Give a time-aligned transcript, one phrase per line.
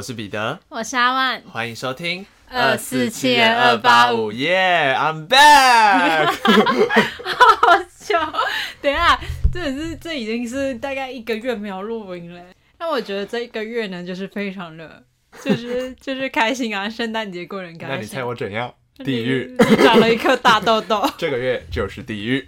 [0.00, 6.24] 我是彼得，我是阿万，欢迎收听二四七二八五耶，I'm back，
[7.22, 8.32] 好笑。
[8.80, 9.20] 等一下，
[9.52, 12.42] 这是这已经是大概一个月没有录音了。
[12.78, 15.02] 那我觉得这一个月呢，就是非常的，
[15.44, 16.88] 就是 就是开心啊！
[16.88, 17.94] 圣诞节过得很开心。
[17.96, 18.72] 那你猜我怎样？
[19.04, 21.06] 地狱，你长了一颗大痘痘。
[21.18, 22.42] 这个月就是地狱。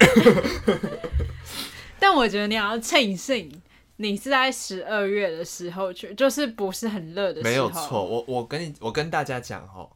[1.98, 3.52] 但我觉得你要庆幸，
[4.02, 7.44] 你是在十二月的时候去，就是不是很热的时候。
[7.44, 9.88] 没有错，我我跟你我跟大家讲哦，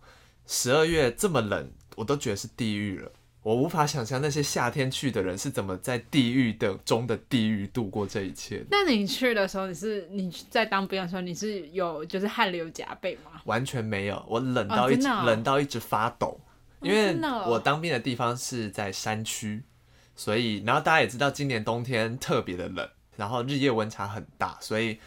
[0.47, 3.11] 十二月这么冷，我都觉得是地狱了。
[3.43, 8.65] 我无法想象那些夏天去的人是怎么在地狱的中的地狱度过这一切。
[8.71, 13.41] 那你去的时候，你是你在当兵的时候，你是有就是汗流浃背吗？
[13.45, 16.41] 完全没有，我冷到一直、哦哦、冷到一直发抖。
[16.83, 19.63] 因为我当兵的地方是在山区，
[20.15, 24.99] 所以然后大家也知道，今年冬天特别的冷，然后日夜温差很大，所以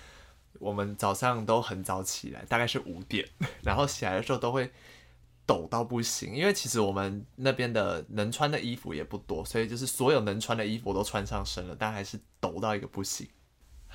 [0.60, 3.28] 我们早上都很早起来，大概是五点，
[3.64, 4.72] 然后起来的时候都会
[5.46, 6.36] 抖到不行。
[6.36, 13.28] 因为其实我们那边的能穿的衣服也不多，所以就是所有能穿的衣服都穿上身了，但还是抖到一个不行。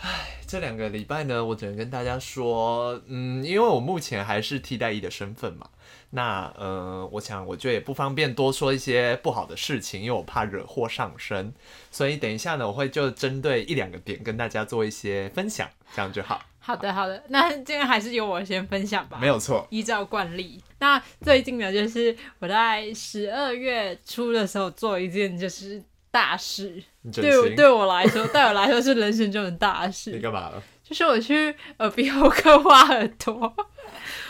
[0.01, 5.69] 唉，这两个礼拜呢，我只能跟大家说，嗯，因为我目前还是替代役的身份嘛。
[6.11, 11.53] 那呃，我想我就也不方便多说一些不好的事情，因为我怕惹祸上身，
[11.91, 16.41] 所以等一下呢，我会就针对一两个点跟大家做一些分享，这样就好。
[16.61, 19.19] 好的，好的，那今天还是由我先分享吧。
[19.21, 20.63] 没有错，依照惯例。
[20.79, 26.83] 那最近呢，就是我在十二月初的时候做一件就是大事，
[27.13, 30.11] 对对我来说， 对我来说是人生中的大事。
[30.11, 30.63] 你干嘛了？
[30.83, 33.53] 就是我去耳鼻喉科挖耳朵。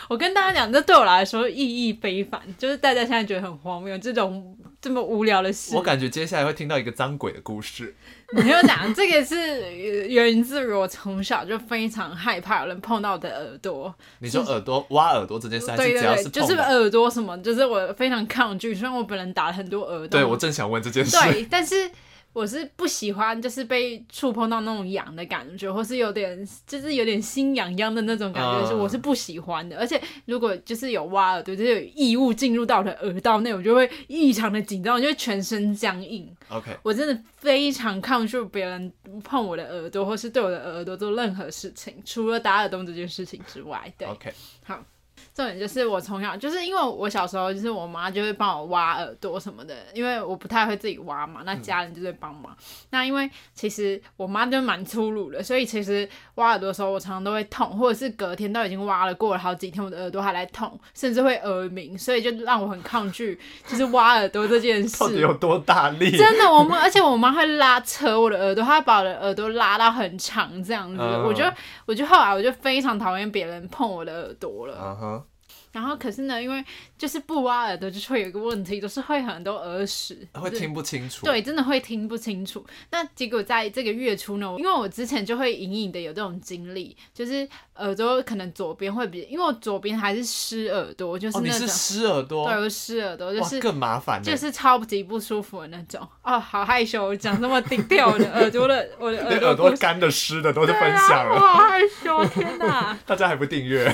[0.07, 5.75] 我跟大家讲，这对我来说意义非凡，就是大家现在觉得很荒谬，这种这么无聊的事。
[5.75, 7.95] 我感觉接下来会听到一个脏鬼的故事。
[8.33, 13.93] 你听我讲，这个是源自于我从小就非常害怕有人碰到我的耳朵。
[14.19, 18.75] 你说耳朵挖耳朵这件事，还是只要是碰就是耳朵什么，就是我非常抗拒。
[18.75, 20.09] 虽然我本人打了很多耳洞。
[20.09, 21.17] 对，我正想问这件事。
[21.17, 21.89] 对，但是。
[22.35, 26.37] 我是不喜欢，就是被触碰到那种痒的感觉，或是有点，
[26.67, 29.77] 就是有点心痒痒的那种感觉，是、uh, 我是不喜欢的。
[29.77, 36.29] 而且如果就是有挖耳朵，就是有异物进入到我的耳道内，我就会异常的紧张，我就会全身僵硬。
[36.49, 38.91] OK，我真的非常抗拒别人
[39.23, 43.89] 碰我的耳朵，或是对我的耳朵做任何事情，除了打耳洞这件事情之外。
[43.97, 44.33] 对，OK，
[44.65, 44.83] 好。
[45.35, 52.53] 重点就是我从小就是因为我小时候就是我妈就会帮我挖耳朵什么的，因为我不太会自己挖嘛，那家人就会帮忙。
[52.53, 64.99] 嗯、那因为其实我妈就蛮粗鲁的，所以其实挖耳朵的时候我常常都会痛，或者是隔天都已经挖了过了好几天，我的耳朵还在痛，甚至会耳鸣，所以就让我很抗拒就是挖耳朵这件事。
[65.03, 66.11] 到底有多大力？
[66.15, 71.43] 真的，我妈而且我妈会拉扯我的耳朵，她把我的耳朵拉到很长这样子，嗯、我就
[71.85, 74.77] 我就后来我就非常讨厌别人碰我的耳朵了。
[74.81, 75.24] 嗯哼。
[75.75, 76.63] 然后可是呢，因为
[76.97, 81.25] 就是不挖耳朵，就是会有一个问题，就是会很多耳屎，会听不清楚。
[81.25, 82.65] 对，真的会听不清楚。
[82.91, 96.07] 那结果在这个月初呢，因为我之前就会隐隐的有这种经历，就是耳朵可能左边会比，因为我左边还是湿耳朵，就是那种、哦、你是湿耳朵，对，我湿耳朵就是更麻烦，就是超级不舒服的那种。
[96.23, 102.97] 哦，好害羞，讲这么低调的耳朵的，我的耳朵， 耳朵干的湿的都是分享了，我好害羞，天哪！
[103.05, 103.83] 大家还不订阅？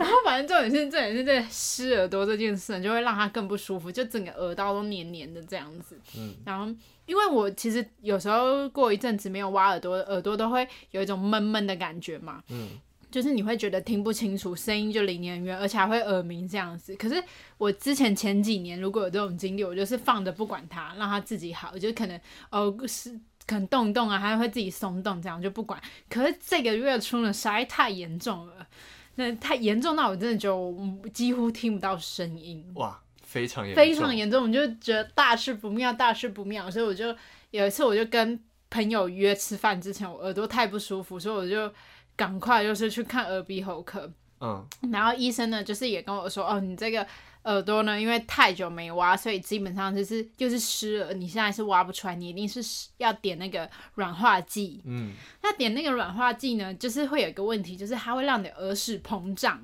[0.00, 1.18] 然后反正重点是这里。
[1.18, 5.96] 是这湿耳朵这件事，就会让他更不舒服，就整个耳道都黏黏的这样子。
[6.16, 6.66] 嗯，然后
[7.06, 12.42] 因为我其实有时候过一阵子没有挖耳朵，耳朵都会有一种闷闷的感觉嘛。
[12.48, 12.70] 嗯，
[13.10, 16.96] 就是你会觉得听不清楚，声音就离你很远，而且还会耳鸣这样子。
[16.96, 17.22] 可是
[17.58, 22.20] 我之前前几年如果有这种经历，我就是放着不管它，让它自己好，就可能
[22.50, 23.10] 哦是
[23.46, 25.80] 可能动一动啊，还会自己松动这样就不管。
[26.08, 28.66] 可是这个月初呢，实在太严重了。
[29.14, 30.74] 那太严重到我真的就
[31.12, 32.64] 几乎听不到声音。
[32.74, 36.70] 哇，非常严重，非常严重，我就觉得大事不妙，大事不妙。
[36.70, 37.14] 所以我就
[37.50, 38.38] 有一次，我就跟
[38.70, 41.72] 朋友约吃饭之前，我耳朵太不舒服，所以我就
[42.16, 44.10] 赶快就是去看耳鼻喉科。
[44.40, 47.06] 嗯，然后医生呢，就是也跟我说，哦，你这个。
[47.44, 51.12] 耳朵呢，因为太久没挖，所以基本上就是就是湿了。
[51.12, 52.62] 你现在是挖不出来，你一定是
[52.98, 54.80] 要点那个软化剂。
[54.84, 55.12] 嗯，
[55.42, 59.60] 那点那个软化剂呢，就是会有一个问题，就是它会让你的耳屎膨胀。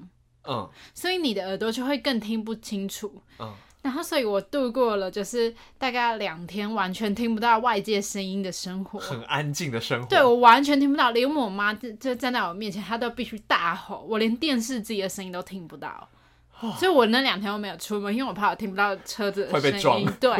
[0.49, 3.23] 嗯，所以你的耳朵就会更听不清楚。
[3.39, 10.09] 嗯，然后所以我度过了就是大概两天完全听不到外界声音的生活，很安静的生活。
[10.09, 16.09] 对，我完全听不到，连我妈就就站在我面前，她都必须大吼，我连电视机的声音都听不到。
[16.77, 20.09] 所以我那两天都没有出门，因为我怕我听不到车子的声音。
[20.19, 20.31] 对，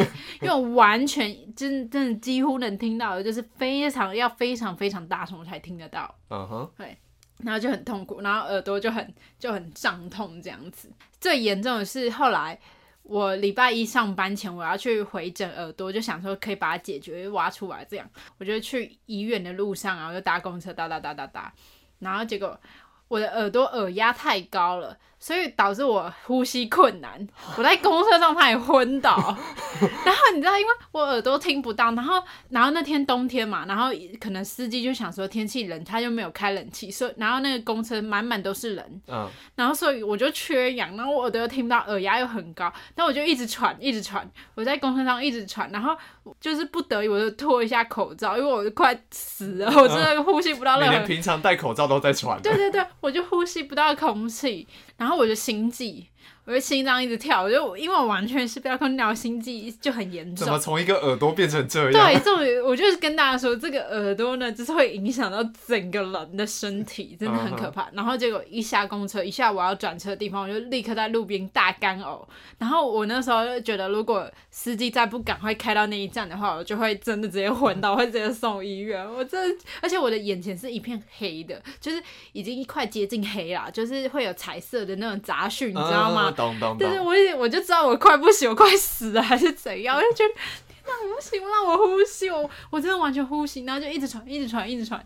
[0.41, 6.13] 因为我完全真真的几乎能听到的，就是非常要非常非常大声我才听得到。
[6.31, 6.71] 嗯哼。
[6.77, 6.97] 对。
[7.45, 10.91] 然后就很痛苦，然后耳朵就很就很胀痛这样子。
[11.21, 12.59] 最严重的是后来
[13.05, 21.55] 我礼拜一上班前我要去回诊耳朵，就想说可以把它解决挖出来这样，我就去医院的路上啊，我就搭公车哒哒哒哒哒，
[22.01, 22.61] 然后结果
[23.07, 24.99] 我的耳朵耳压太高了。
[25.21, 27.27] 所以导致我呼吸困难，
[27.57, 29.17] 我在公车上差点昏倒。
[30.05, 45.97] 然后你知道，因为我耳朵听不到，然后然后那天冬天嘛，然后可能司机就想说天气冷，他就没有开冷气，所以然后那个公车满满都是人，嗯，然后所以我就缺氧，然后我耳朵又听不到，耳压又很高，那我就一直喘，一直喘，我在公车上一直喘，然后
[46.41, 50.93] 就是不得已我就脱一下口罩，因为我就快死了，我真的呼吸不到任何。
[50.93, 52.41] 你连平常戴口罩都在喘。
[52.43, 54.67] 对对对，我就呼吸不到空气。
[54.97, 56.07] 然后后我就心悸。
[56.45, 60.47] 我的心脏一直跳，我就因为我完全是不要空调，心悸就很严重。
[60.47, 61.93] 怎么从一个耳朵变成这样？
[61.93, 67.83] 对，这种我就是跟大家说，这个耳朵呢，就是会影响到整个人的身体， 真的很可怕。
[67.83, 67.97] Uh huh.
[67.97, 72.25] 然后结果一下公车，一下我要转车的地方，我就立刻在路边大干呕。
[72.57, 79.07] 然后我那时候就觉得，如果司机再不赶快开到那一站的话，我就会真的直接昏倒，会直接送医院。
[79.07, 82.03] 我真的，而且我的眼前是一片黑的，就是
[82.33, 86.18] 已经快接近黑了，就是会有彩色的那种杂讯，你知道吗？
[86.33, 86.79] 懂懂懂。
[86.79, 95.05] 对对，我我就知道我快不行，我快死了还是怎样，我就觉得天哪，不行，让我呼吸，我我真的完全呼吸，然后就一直喘，一直喘，一直喘，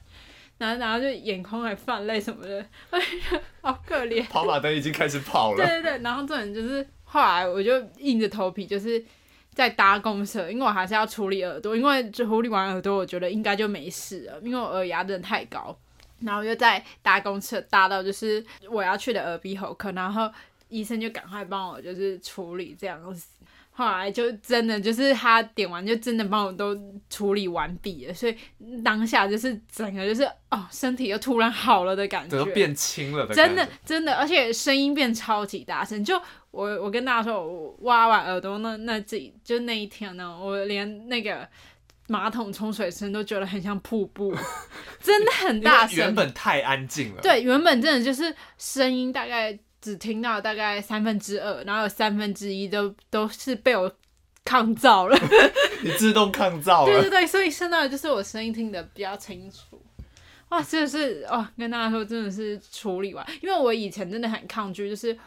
[0.59, 2.64] 然后然后就眼眶还泛泪什么的，
[3.62, 4.25] 好可怜。
[4.29, 5.56] 跑马灯已经开始跑了。
[5.56, 9.05] 对对对，然后这种就是后来我就硬着头皮，就是
[9.55, 15.76] 在搭公车，因为我还是要处理耳朵，因为处理完耳朵，我觉得应该就没事了，因为我耳压真的太高，
[16.20, 20.31] 然后又在搭公车搭到就是我要去的耳鼻喉科，然后。
[20.73, 23.27] 医生就赶快帮我就是处理这样子，
[23.71, 26.75] 后来就真的就是他点完就真的帮我都
[27.11, 28.35] 处理完毕了，所以
[28.83, 36.03] 当下就是整个就是哦身体又突然好了的感觉，变轻了的感觉，真的真的，而且声音变超级大声。
[36.03, 36.21] 就
[36.51, 41.47] 我我跟大家说，我挖完耳朵那那几就那一天呢，我连那个
[42.09, 44.35] 马桶冲水声都觉得很像瀑布，
[45.01, 45.97] 真的很大声。
[45.99, 49.59] 原本太安静了，对，原本真的就是声音大概。
[49.82, 53.93] 只听到大概三分之二，然后有三分之一都都是被我
[54.44, 55.19] 抗噪了。
[55.82, 57.00] 你自动抗噪了。
[57.00, 59.82] 对对对，所以现在就是我声音听得比较清楚。
[60.50, 65.19] 哇，真的是哇，跟大家说真的是处理完，因为我以前真的很抗拒，就是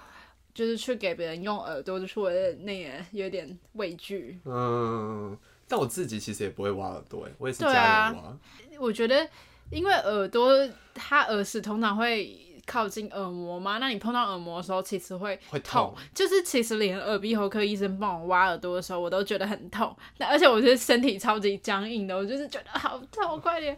[0.54, 4.40] 就是去给别人用耳朵，就是我的那个有点畏惧。
[4.46, 5.38] 嗯，
[5.68, 8.30] 但我自己其实也不会挖耳朵，我也是家人挖。
[8.30, 8.38] 啊，
[8.80, 9.28] 我觉得，
[9.70, 10.50] 因为耳朵
[10.94, 12.40] 它耳屎通常会。
[12.66, 13.78] 靠近耳膜吗？
[13.80, 15.96] 那你碰到耳膜的时候，其实会痛，会痛。
[16.14, 19.96] 就是其实连耳鼻喉科医生帮我挖耳朵的时候，我都觉得很痛。
[20.18, 23.78] 那而且我觉得身体超级僵硬的，我就是觉得好痛，快点！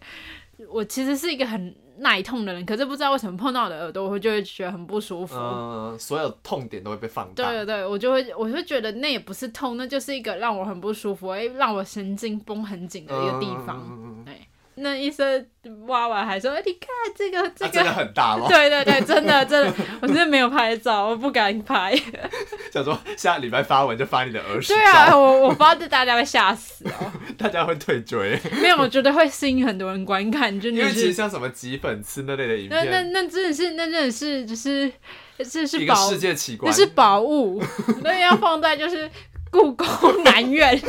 [0.69, 5.35] 我其实是一个很耐痛的人，可是不知道为什么碰到我的耳朵，我会就会觉得很不舒服。
[5.37, 7.51] 嗯，所有痛点都会被放大。
[7.51, 13.83] 对对对，我就会，我就觉得那也不是痛，那就是一个让我很不舒服，哎，让我神经绷很紧的一个地方。
[13.87, 14.46] 嗯，对。
[14.79, 15.45] 那医生
[15.87, 21.95] 挖完还说：“你看这个，这个、啊、真的很大吗？” 对对对，真的真的， 我真的没有拍照，我不敢拍。
[22.71, 24.73] 想说下礼拜发文就发你的耳屎。
[24.73, 27.11] 对啊，我我发这大家会吓死哦。
[27.37, 28.39] 大家会退追。
[28.61, 34.91] 没有，我觉得会吸引很多人观看，就因为其实像什么挤粉刺那类的影片，那那那真的是，那真的是，就是
[35.37, 37.59] 这是宝世界奇观，这是宝物，
[38.03, 39.09] 所以要放在就是
[39.49, 40.79] 故宫南院。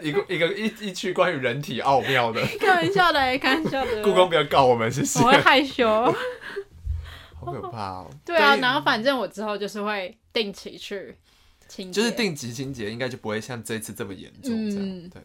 [0.00, 4.02] 一个一个一一区关于人体奥妙的，开玩笑的，开玩笑的。
[4.02, 5.20] 故宫不要告我们，谢谢。
[5.20, 5.86] 我会害羞，
[7.40, 8.10] 好可怕哦。
[8.24, 11.16] 对啊，然后反正我之后就是会定期去
[11.68, 14.86] 清洁，就是定期清洁，应该就不会像这次这么严重这样。
[14.86, 15.22] 嗯、对，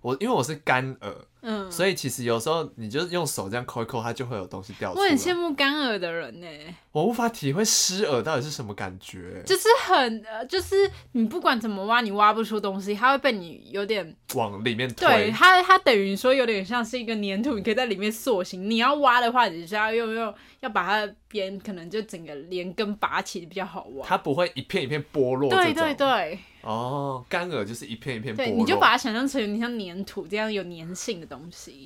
[0.00, 1.14] 我因为我是干耳。
[1.46, 5.04] 嗯，所以其实有时候你就用手这样抠一抠，它就会有东西掉出来。
[5.04, 6.46] 我很羡慕干耳的人呢，
[6.90, 9.42] 我无法体会湿耳到底是什么感觉。
[9.44, 15.06] 就是很呃，就是你不管怎么挖，你挖不出东西，它会被你有点往里面推。
[15.06, 18.70] 对，它它等于说有点像是一个粘土，你可以在里面塑形。
[18.70, 24.06] 你要挖的话，你就要用用要把它的边可能就整个连根拔起比较好挖。
[24.06, 25.50] 它不会一片一片剥落。
[25.50, 26.38] 对对对。
[26.62, 28.46] 哦，干耳就是一片一片剥落。
[28.46, 31.33] 对，你就把它想象成你像粘土这样有粘性的东西。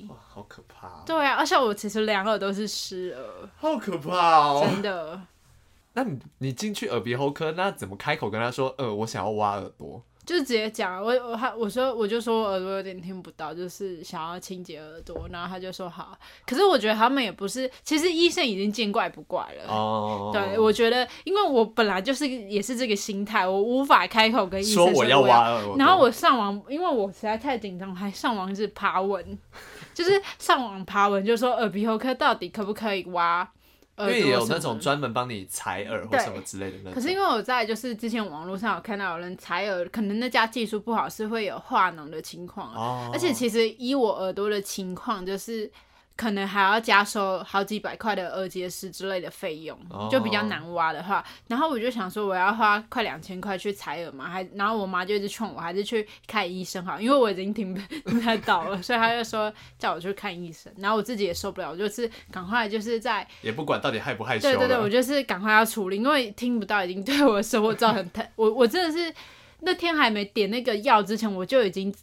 [0.09, 1.03] 哇，好可怕哦！
[1.05, 4.67] 对啊，而且我其实两耳都是湿耳，好可怕哦！
[4.69, 5.21] 真的。
[5.93, 8.73] 那你你进去耳鼻喉科，那怎么开口跟他说？
[8.77, 10.01] 呃，我想要挖耳朵。
[10.29, 16.15] 就直接讲，我我他我说我就说我耳朵有点听不到，就是想要清洁耳朵，然后他就说好。
[16.45, 19.73] 可是我觉得他们也不是，其实医生已经见怪不怪了。
[19.73, 20.29] 哦。
[20.31, 25.75] 对，我觉得，因为我本来就是也是这个心态，我无法开口跟医生说我要挖耳朵。
[25.79, 29.35] 然后我上网，因为我实在太紧张，还上网是爬文，
[29.95, 33.51] 就是上网爬文，就说耳鼻喉科到底可不可以挖。
[33.99, 36.93] 因为也有那种专门帮你采耳或什么之类的那种。
[36.93, 42.73] 可是因为我在就是之前网络上有看到有人采耳，可能那家技术不好，是会有化脓的情况。
[42.73, 43.09] 哦。
[43.13, 45.71] 而且其实以我耳朵的情况，就是。
[46.19, 50.11] 可能还要加收好几百块的耳结石之类的费用，oh.
[50.11, 57.73] 就比较难挖的话，然后我就想说我要花快两千块去采耳嘛，还然后我妈就一直劝我还是去看医生好，因为我已经听
[58.03, 69.15] 不太到了，所以她就说叫我去看医生，然后我自己也受不了，我就是赶快就是在也不管到底害不害羞，对对对，我就是赶快要处理，因为听不到已经对我的生活造成太我我真的是
[69.61, 71.95] 那天还没点那个药之前我就已经。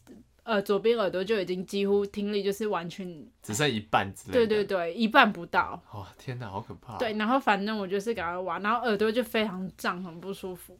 [0.46, 3.04] 呃，左边耳朵就已经几乎听力就是完全
[3.42, 4.46] 只剩一半之类的。
[4.46, 5.82] 对对对，一半不到。
[5.90, 6.96] 哦，天哪，好可怕。
[6.98, 10.78] 对，然后反正我就是赶快挖，然后耳朵就非常胀，很不舒服。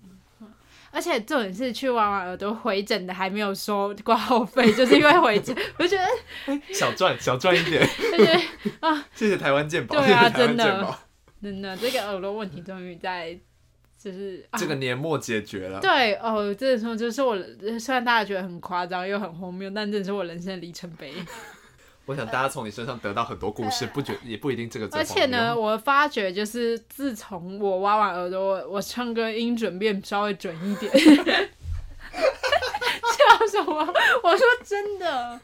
[0.92, 6.04] 而且重点是去挖完耳朵回诊的还没有收挂号费，就是因为回诊，我觉得
[6.72, 7.84] 小赚小赚一点。
[7.98, 10.00] 对 对啊，谢谢台湾健保。
[10.00, 10.98] 对啊，真的，
[11.42, 13.36] 真的，这个耳朵问题终于在。
[14.06, 15.80] 就是、啊、这个年末解决了。
[15.80, 17.36] 对哦，这个时候就是我，
[17.80, 21.12] 虽然大家觉得很夸张又很荒谬，但这是我人生的里程碑。
[22.04, 24.88] 我想大家从你身上得到很多故事，不觉也不一定这个。
[24.96, 30.92] 而且呢，我发觉就是自从我挖完耳朵，我，我唱歌音准变稍微准一点。
[34.22, 35.40] 我说真的。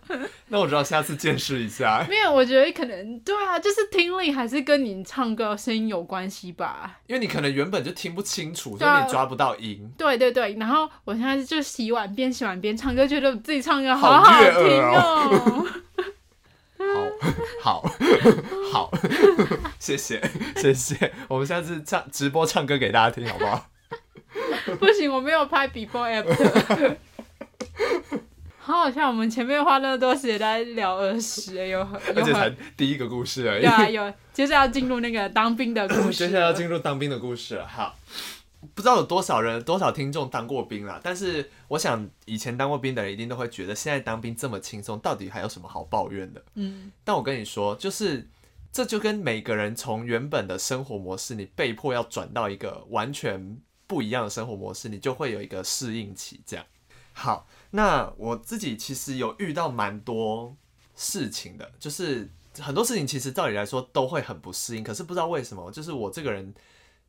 [0.48, 2.04] 那我知道下次见识一下。
[2.08, 6.98] 没有，我觉得可能对啊，就是听力还是跟你唱歌声音有关系吧。
[7.06, 9.90] 因为你可能原本就听不清楚，所以你抓不到音。
[9.96, 15.66] 对对对，然后我现在就洗碗边洗碗边唱歌，觉得自己唱歌好好听哦。
[17.62, 17.90] 好好
[18.72, 18.90] 好，
[19.78, 20.20] 谢谢
[20.56, 23.66] 谢谢，我们下次唱直播唱歌给大家听，好不好？
[24.80, 26.96] 不行，我没有拍 before after。
[28.64, 33.62] 好好像我们前面花那么多时间在聊儿时，有有而且才第一个故事而已。
[33.62, 36.12] 对啊，有接着要进入那个当兵的故事。
[36.12, 37.66] 接下来要进入当兵的故事了。
[37.66, 37.96] 好，
[38.72, 46.44] 不知道有多少人、多少听众当过兵啦，但是我想以前当过兵的人一定都会觉得，现在当兵这么轻松，到底还有什么好抱怨的？
[46.54, 46.92] 嗯。
[47.02, 48.28] 但我跟你说，就是
[48.70, 56.64] 这就跟每个人从原本的生活模式，你被迫要转到一个完全不一样的生活模式，你就会有一个适应期，这样。
[57.14, 60.56] 好，那我自己其实有遇到蛮多
[60.94, 66.54] 事情的，就是很多事情其实照理来说都会很不适应，可是不知道为什么，就是我这个人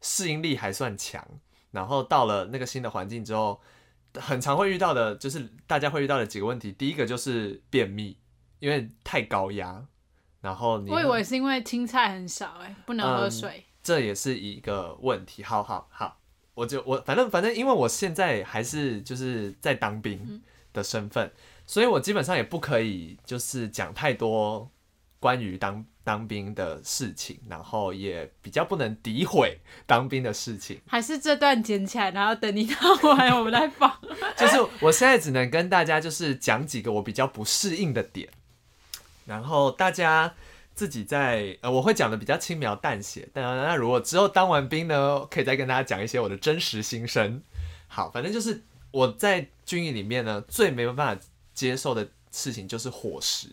[0.02, 1.22] 适应力还算强，
[1.72, 3.60] 然后到了那个新的环境之后，
[4.16, 8.18] 很常会遇到的，就是大家会遇到的几个问题，第一个就是便秘，
[8.60, 9.86] 因为太高压，
[10.40, 15.44] 然后你我以为是因为青菜很少，欸，哎，不能喝水，嗯，这也是一个问题。
[15.44, 16.22] 好好好。
[16.56, 20.40] 我就我反正反正，因为我现在还是就是在当兵
[20.74, 21.32] 的身份，嗯，
[21.66, 24.70] 所以我基本上也不可以就是讲太多
[25.20, 30.82] 关于当当兵的事情，然后也比较不能诋毁 当兵的事情。
[30.88, 33.98] 还是这段剪起来，然后等你当完我们来放。
[34.36, 38.28] 就是我现在只能跟大家就是讲几个我比较不适应的点，
[39.26, 40.34] 然后大家。
[40.76, 47.44] 自己在呃，我会讲的比较轻描淡写，但那如果之后当完兵呢，可以再跟大家讲一些我的真实心声。
[47.88, 48.64] 好，反正就是
[48.94, 53.48] 我在军营里面呢，最没有办法接受的事情就是伙食。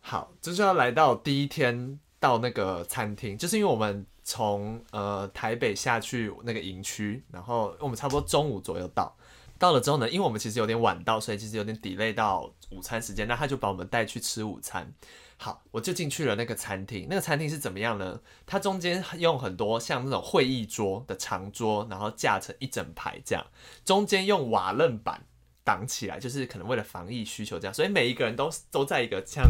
[0.00, 9.16] 好，就是要来到第一天到那个餐厅，就是因为我们从呃台北下去那个营区，然后我们差不多中午左右到，
[9.60, 14.92] 到了之后呢，因为我们其实有点晚到，所以其实有点 delay 到午餐时间，那他就把我们带去吃午餐。
[15.36, 17.06] 好，我就进去了那个餐厅。
[17.10, 18.20] 那个餐厅是怎么样呢？
[18.46, 23.44] 它中间用很多像那种会议桌的长桌，然后架成一整排这样，
[23.84, 25.26] 中间用瓦楞板
[25.64, 27.74] 挡起来，就是可能为了防疫需求这样。
[27.74, 29.44] 所以每一个人都都在一个像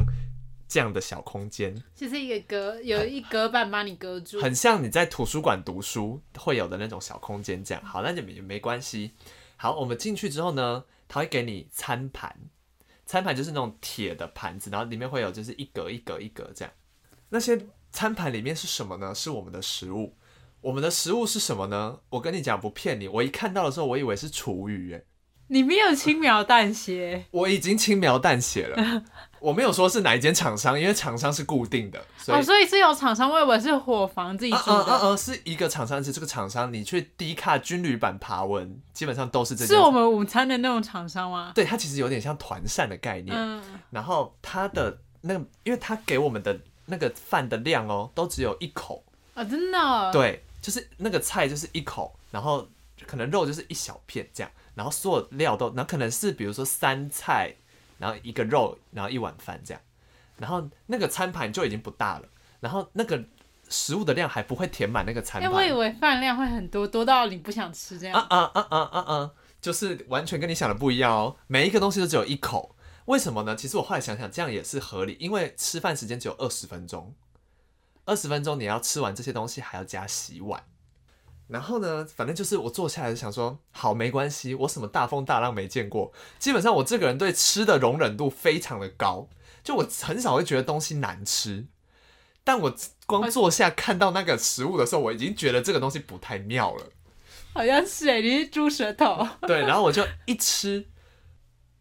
[0.66, 7.84] 这样的小空间，就是一个隔有一隔板把你隔住，很像你在图书馆读书会有的那种小空间这样。
[7.84, 9.12] 好，那就没没关系。
[9.56, 12.34] 好，我们进去之后呢，他会给你餐盘。
[13.06, 16.74] 餐盘就是那种铁的盘子，然后里面会有就是一格一格一格这样。
[17.28, 19.14] 那些餐盘里面是什么呢？
[19.14, 20.16] 是我们的食物。
[20.60, 22.00] 我们的食物是什么呢？
[22.08, 24.94] 我跟你讲不骗你，我一看到的时候，我以为是厨余。
[24.94, 25.04] 哎，
[25.54, 29.02] 你没有轻描淡写， 我已经轻描淡写了。
[29.38, 34.90] 我没有说是哪一间厂商，因为厂商是固定的，所以、哦、所以是有厂商，我以为是伙房自己做的。
[34.90, 39.64] 嗯嗯嗯，是一个厂商，是这个厂商，你去低卡军旅版爬文，基本上都是这。
[39.64, 41.52] 是我们午餐的那种厂商吗？
[41.54, 43.36] 对，它其实有点像团膳的概念。
[43.36, 43.62] 嗯。
[43.90, 50.10] 然后它的那个，因为它给我们的那个饭的量哦，都只有一口啊，真的、哦。
[50.10, 52.66] 对，就是那个菜就是一口，然后
[53.06, 57.56] 可能肉就是一小片这样，然后所有料都，那可能是比如说三菜。
[57.96, 59.80] 然后一个肉，然后一碗饭这样，
[60.36, 62.28] 然后那个餐盘就已经不大了，
[62.58, 63.24] 然后那个
[63.68, 65.48] 食物的量还不会填满那个餐盘。
[65.48, 68.20] 因为我以为饭量会很多，多到你不想吃这样。
[68.20, 69.30] 啊啊啊啊啊啊！
[69.60, 73.54] 就是完全跟你想的不一样哦，每一个东西都只有一口，为什么呢？
[73.54, 77.14] 其实我后来想想，这样也是合理，因为吃饭时间只有二十分钟，
[78.06, 80.64] 二十分钟你要吃完这些东西，还要加洗碗。
[81.54, 86.12] 然后呢，反正就是我坐下来就想说，好，没关系，我什么大风大浪没见过。
[86.36, 89.28] 基本上我这个人对吃的容忍度非常的高，
[89.62, 91.66] 就我很少会觉得东西难吃。
[92.42, 92.74] 但我
[93.06, 96.86] 光坐下看到那个食物的时候，我已经觉得这个东西不太妙了。
[97.52, 99.24] 好像是哎，你是猪舌头。
[99.46, 100.88] 对，然后我就一吃。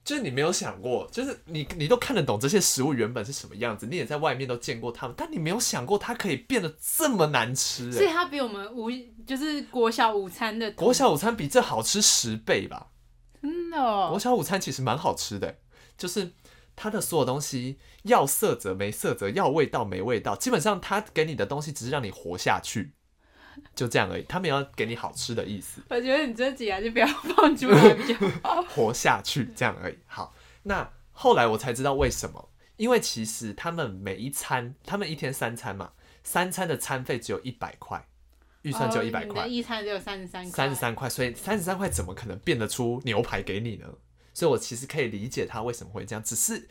[0.05, 7.89] 就是你没有想过，就是你你都看得懂这些食物原本是什么样子，你也在外面都见过它们，但你没有想过它可以变得这么难吃。
[7.89, 8.89] 所以它比我们午
[9.25, 12.91] 就是国小午餐的国小午餐比这好吃十倍吧？
[13.41, 15.57] 真的哦，国小午餐其实蛮好吃的，
[15.97, 16.33] 就是
[16.75, 22.93] 它的所有东西要色泽没色泽，要味道没味道，基本上它给你的东西只是让你活下去。
[23.75, 25.79] 就这样而已，他没有要给你好吃的意思。
[25.89, 29.97] 我觉得你这几样就不要放出来比较好， 活下去这样而已。
[30.07, 35.91] 好，那后来我才知道为什么，因为其实他们每一餐，他们一天三餐嘛，
[36.23, 38.07] 三餐的餐费只有一百块，
[38.63, 43.87] 预算只有一百块，一餐只有三十三块，三十三块，所以三十三块怎么可能变得出牛排给你呢？
[44.33, 46.67] 所以我其实可以理解他为什么会这样，只是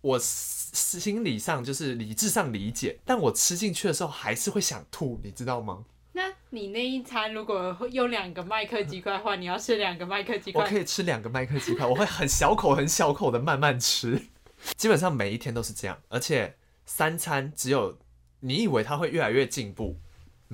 [0.00, 5.84] 我心理上就是理智上理解，但我吃进去的时候还是会想吐，你知道吗？
[6.12, 10.62] 那你那一餐如果用两个麦克鸡块的话，你要吃两个麦克鸡块？
[10.62, 14.28] 我可以吃两个麦克鸡块，我会很小口很小口的慢慢吃。
[14.76, 17.98] 基本上每一天都是这样，而且三餐只有
[18.40, 19.98] 你以为它会越来越进步，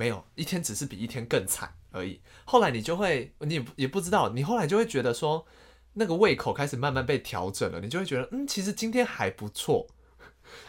[0.00, 2.22] 没有，一天只是比一天更惨而已。
[2.46, 5.46] 后来你就会，你也也不知道，你后来就会觉得说，
[5.92, 9.86] 那个胃口开始慢慢被调整了，你就会觉得，嗯，其实今天还不错。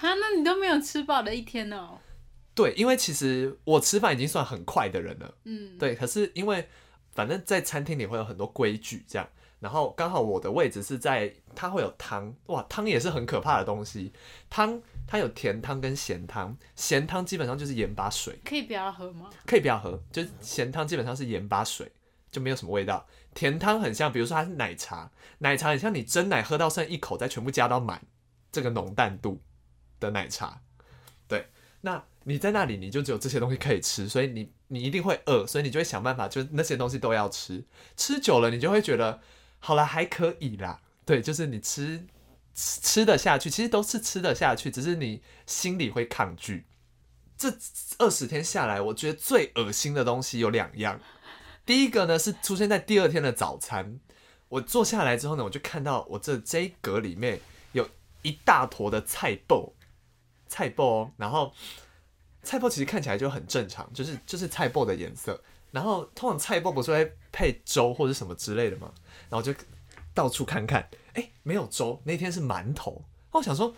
[0.02, 2.00] 啊，那你都没有吃饱的一天哦。
[2.54, 5.96] 对，因为其实我吃饭已经算很快的人了，嗯，对。
[5.96, 6.68] 可是因为
[7.14, 9.30] 反正在餐厅里会有很多规矩，这样，
[9.62, 14.12] 然后刚好我的位置是在，它会有汤，哇，汤也是很可怕的东西。
[14.50, 19.30] 汤它有甜汤跟咸汤，咸汤基本上就是盐巴水，可以不要喝吗？
[19.46, 21.90] 可以不要喝，就是咸汤基本上是盐巴水，
[22.30, 23.08] 就没有什么味道。
[23.34, 28.02] 甜汤很像，比如说它是奶茶，奶茶很像你真奶喝到剩一口，再全部加到满
[28.52, 29.40] 这个浓淡度
[30.00, 30.62] 的奶茶，
[31.28, 31.48] 对，
[31.82, 32.04] 那。
[32.24, 37.66] 你在那里，你就只有这些东西可以吃，所以你你一定会饿，所以你就会想办法，就那些东西都要吃。
[37.98, 39.20] 吃久了，你就会觉得
[39.62, 40.82] 好了，还可以啦。
[41.06, 42.06] 对，就是你吃
[42.54, 46.66] 吃吃得下去，其实都是吃得下去，只是你心里会抗拒。
[47.38, 47.56] 这
[48.00, 51.00] 二十天下来，我觉得最恶心的东西有两样。
[51.66, 54.02] 第一个呢是出现在第二天的早餐，
[54.50, 57.40] 我坐下来之后呢，我就看到我这这一格里面
[57.72, 57.88] 有
[58.24, 59.72] 一大坨的菜脯，
[60.50, 61.54] 菜脯哦，然后。
[62.44, 65.40] 菜脯其实看起来就很正常，就是就是菜脯的颜色。
[65.72, 68.92] 然后通常菜包不是会配粥或者什么之类的嘛？
[69.30, 69.54] 然后就
[70.14, 70.82] 到处看看，
[71.14, 73.04] 哎、欸，没有粥，那天是馒头。
[73.32, 73.74] 我想说，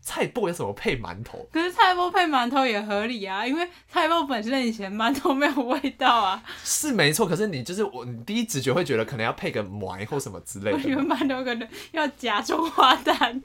[0.00, 1.48] 菜包要怎么配馒头？
[1.52, 6.40] 可是菜包配馒头也合理啊，因为菜包本身以前馒头没有味道啊。
[6.62, 10.76] 是没错，可是你就是我，你第一直觉会觉得可能要配个馍或什么之类的。
[10.76, 13.42] 我觉得馒头可能要夹中花蛋。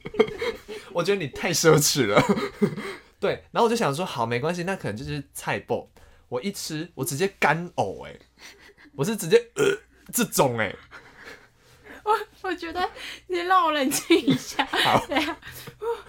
[0.94, 2.22] 我觉得你太奢侈了。
[3.20, 5.88] 对，然后我就想说，好，没关系，那可能就是菜脯。
[6.30, 8.18] 我一吃，我直接干呕，哎，
[8.96, 9.66] 我是直接呃
[10.14, 10.74] 这种， 哎，
[12.04, 12.90] 我我觉得
[13.28, 14.64] 你让我冷静一下。
[14.72, 15.38] 好，对啊，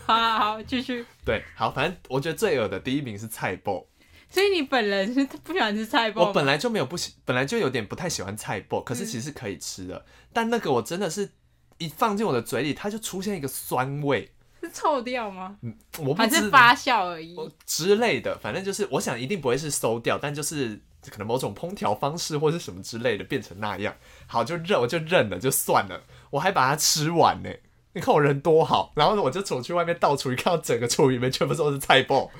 [0.06, 1.04] 好好好，继续。
[1.24, 3.86] 对，好，反正我觉得最恶的第一名是菜脯。
[4.28, 6.20] 所以你本人是不喜欢吃菜脯？
[6.20, 9.96] 我本来就没有不喜，本来就有点不太喜欢菜脯，可是其实是可以吃的。
[9.96, 11.32] 嗯、但那个我真的是
[11.78, 14.32] 一放进我的嘴里，它就出现一个酸味。
[14.70, 15.56] 是臭掉吗？
[15.62, 20.80] 嗯，我不还是发酵而已之类的，反正就是我想一定不会是馊掉，但就是
[21.10, 23.94] 可能某种烹调方式或是什么之类的变成那样。
[24.26, 26.02] 好，就认我就认了，就算了。
[26.30, 27.50] 我还把它吃完呢。
[27.92, 32.30] 你看我人多好，然后我就走去外面倒厨余，看到整个厨余里面全部都是菜包。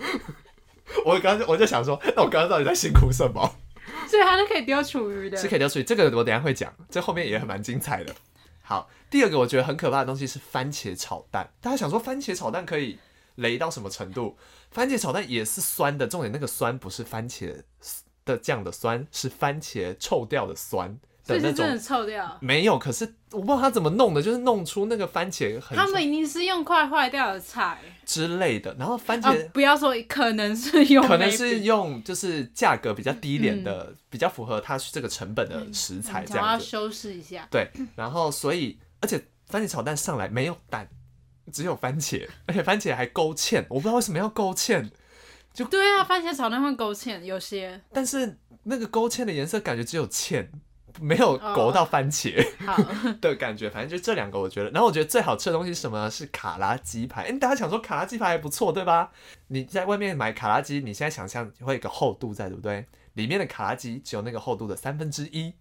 [1.05, 3.57] 我刚我就想说，那我刚刚到底在辛苦什么？
[4.09, 5.83] 所以它是可以丢厨余的，是可以丢厨余。
[5.83, 8.15] 这个我等下会讲，这后面也很蛮精彩的。
[8.71, 11.51] 好，第二个我觉得很可怕的东西是番茄炒蛋。
[11.61, 13.01] 大家想说番茄炒蛋可以
[13.35, 14.37] 雷到什么程度？
[14.71, 17.65] 番茄炒蛋也是酸的，重点那个酸不是番茄
[18.25, 21.01] 的酱的酸，是番茄臭掉的酸。
[21.39, 22.39] 所以是真的臭掉？
[22.41, 25.77] 没有，可是我不知道他怎么弄的，就是弄出那个番茄很。
[25.77, 36.39] 他们一定是用快坏掉的菜之类的，然后番茄、哦、不要说，可能是用，可能是用，就是价格比较低廉的，嗯、比较符合它这个成本的食材这样子。
[36.39, 37.47] 我、嗯、要修饰一下。
[37.51, 40.89] 对，然后所以，而且番茄炒蛋上来没有蛋，
[41.53, 44.91] 只有番茄，而且番茄还勾芡，我不知道为什么要勾芡。
[45.53, 47.81] 就对啊，番茄炒蛋会勾芡，有些。
[47.93, 50.47] 但是那个勾芡的颜色感觉只有芡。
[51.01, 52.35] 没有勾到番茄
[53.21, 54.71] 的感觉，反正就这两个我觉得。
[54.71, 56.11] 然后我觉得最好吃的东西是什么呢？
[56.11, 57.25] 是卡拉鸡排。
[57.25, 59.13] 哎，大家想说卡拉鸡排还不错，对吧？
[59.49, 62.87] 你在外面买卡拉鸡，你现在想象会有一个厚度在，对不对？
[63.15, 65.53] 里面的卡拉鸡只有那个厚度的三分之一，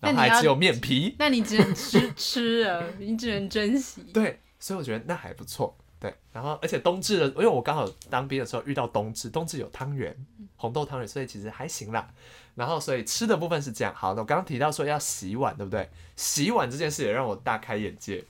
[0.00, 1.14] 然后还只有面皮。
[1.18, 4.02] 那你只能吃 吃啊，你只能珍惜。
[4.12, 5.76] 对，所以我觉得那还不错。
[6.00, 10.16] 对，然后而且冬至的，因为我刚好当兵的时候遇到冬至，冬至有汤圆，
[10.54, 12.08] 红豆汤圆，所以其实还行啦。
[12.58, 13.94] 然后，所以吃的部分是这样。
[13.94, 15.88] 好，那我刚刚提到说要洗碗，对不对？
[16.16, 18.24] 洗碗这件事也让我大开眼界。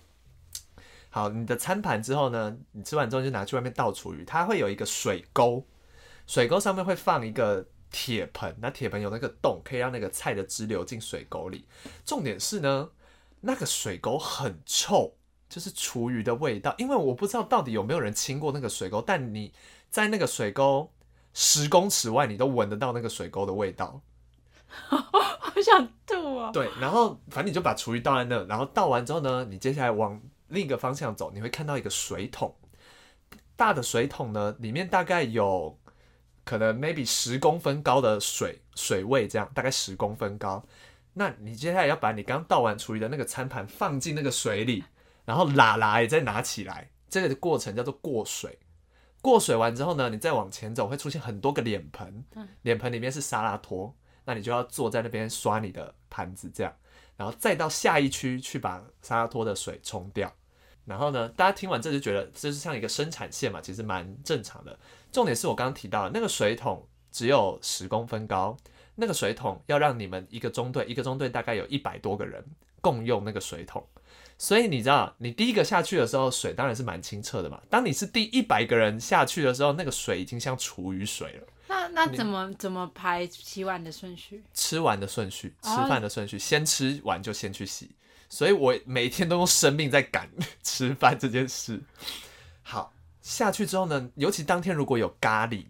[1.08, 5.64] 好，你的餐盘之后呢，你吃完之后就拿去外面倒厨余，它会有一个水沟，
[6.26, 11.66] 水沟上面会放一个铁盆，那铁盆有那个洞，可以让那个菜的汁流进水沟里。
[12.04, 12.90] 重点是呢，
[13.40, 15.14] 那个水沟很臭，
[15.48, 16.74] 就是厨余的味道。
[16.76, 19.54] 因为我不知道到底有没有人清过那个水沟，但你
[19.88, 20.92] 在那个水沟
[21.32, 24.02] 十公尺外，你都闻得到那个水沟的味道。
[24.88, 26.50] 好想吐啊！
[26.52, 32.54] 对，然后反正你就把厨余倒在那，然后倒完之后呢，你接下来往另一个方向走，你会看到一个水桶，
[33.57, 35.78] 大的水桶呢，里面大概有
[36.44, 40.64] 可能 maybe 十公分高的水水位，这样大概十公分高。
[41.14, 44.85] 那你接下来要把你刚倒完厨余的那个餐盘放进那个水里，
[45.24, 48.59] 然后拉拉也再拿起来，这个过程叫做过水。
[49.20, 52.24] 过水完之后呢，你再往前走，会出现很多个脸盆，
[52.62, 53.92] 脸盆里面是沙拉托。
[54.28, 56.70] 那你就要坐在那边刷你的盘子，这样，
[57.16, 60.30] 然后再到下一区去把沙拉托的水冲掉。
[60.84, 64.78] 然后呢，大家听完这就觉得这是像一个生产线嘛，其实蛮正常的。
[65.10, 68.54] 重点是我刚刚提到那个水桶只有十公分高，
[68.96, 72.44] 那个水桶要让你们一个中队，一个中队大概有一百多个人
[72.82, 73.82] 共用那个水桶。
[74.36, 77.62] 所以你知道，你第一个下去的时候，水当然是蛮清澈的嘛。
[77.70, 81.46] 当你是第一百个人下去的时候，那个水已经像厨余水了。
[81.68, 84.42] 那那怎么怎么排洗碗的顺序？
[84.54, 87.90] 吃完的顺序，吃饭的顺序，先吃完就先去洗。
[88.28, 90.28] 所以我每天都用生命在赶
[90.62, 91.81] 吃饭这件事。
[92.62, 95.66] 好，下去之后呢，尤其当天如果有咖喱，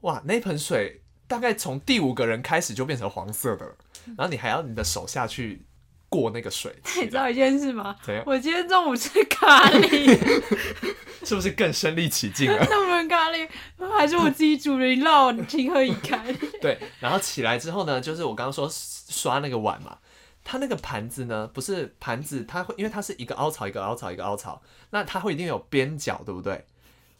[0.00, 3.76] 哇，那盆水大概从第五个人开始就变成黄色的了，
[4.16, 5.64] 然后你还要你的手下去。
[6.10, 6.70] 过那个水，
[7.00, 7.96] 你知道一件事吗？
[8.26, 10.18] 我今天中午吃咖喱，
[11.24, 12.58] 是不是更身临其境了？
[12.68, 13.48] 那么咖喱
[13.96, 16.22] 还是我自己煮的，你让我情何以堪？
[16.60, 19.98] 对，然后起来之后呢，就是我刚刚说刷那个碗嘛，
[20.42, 26.66] 它那个盘子呢，不是盘子，它会因为它是一个凹槽一个凹槽一个凹槽，那它会一定有边角，对不对？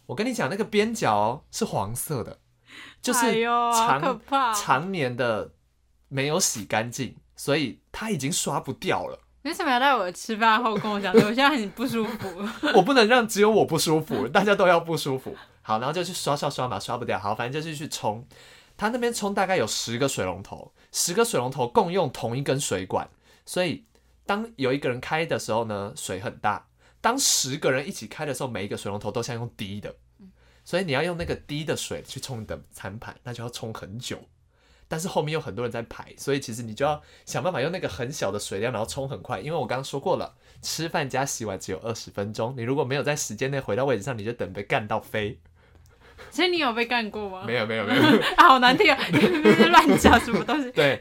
[0.06, 2.40] 我跟你讲，那个边角是黄色的，
[3.00, 4.20] 就是常
[4.52, 5.52] 常年的
[6.08, 7.14] 没有洗干净。
[7.40, 9.18] 所以他已经刷不掉了。
[9.44, 11.10] 为什么要在我吃饭后跟我讲？
[11.14, 12.46] 我现在很不舒服。
[12.76, 15.34] 我不能让只有我不舒服， 大家都要不舒服。
[15.62, 17.18] 好，然后就去刷刷刷嘛，刷不掉。
[17.18, 18.22] 好，反正就是去冲。
[18.76, 23.08] 他那边冲大概有十个水龙头，十个水龙头共用同一根水管。
[23.46, 23.86] 所以
[24.26, 26.66] 当有一个人开的时候呢，水很大；
[27.00, 29.96] 当十个人一起开的时候，每一个水龙头都像用滴的。
[30.62, 34.18] 所以你要用那个滴的水去冲你的餐盘，那就要冲很久。
[34.90, 39.38] 但是后面有很多人在排，所以其实你就要想办法用那个很小的水量，然后冲很快。
[39.38, 45.38] 因为我刚刚说过了，吃饭加洗碗只有二十分钟，你如果没有在时间内回到位置上，你就等被干到飞。
[46.32, 47.44] 所以你有被干过吗？
[47.46, 48.02] 没有没有没有，
[48.36, 48.98] 啊，好难听啊！
[49.08, 50.70] 你乱讲什么东西。
[50.72, 50.98] 对，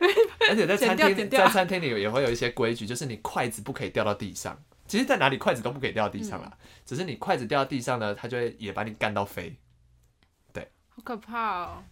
[0.50, 4.56] 而且在餐厅在餐厅里也会有一些规矩，就是你筷子不可以掉到地上。
[4.88, 9.56] 其实，在哪里筷子都不可以掉到地上啦，嗯、只是你筷子掉到地上呢，它就会也把你干到飞。
[10.54, 11.84] 对，好可怕哦。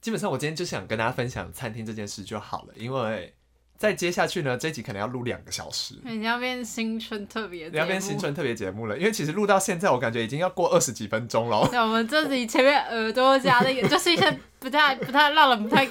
[0.00, 3.34] 基本上我今天就想跟大家分享餐厅这件事就好了，因为
[3.76, 5.94] 再接下去呢，这集可能要录两个小时。
[6.02, 11.68] 你要变新春特别，你要变新春特别节目了，因为其实录到现在，我感觉已经要过二十几分钟了。
[11.72, 15.88] 那我们这里前面耳朵加的，就是一些不太、不太让人不太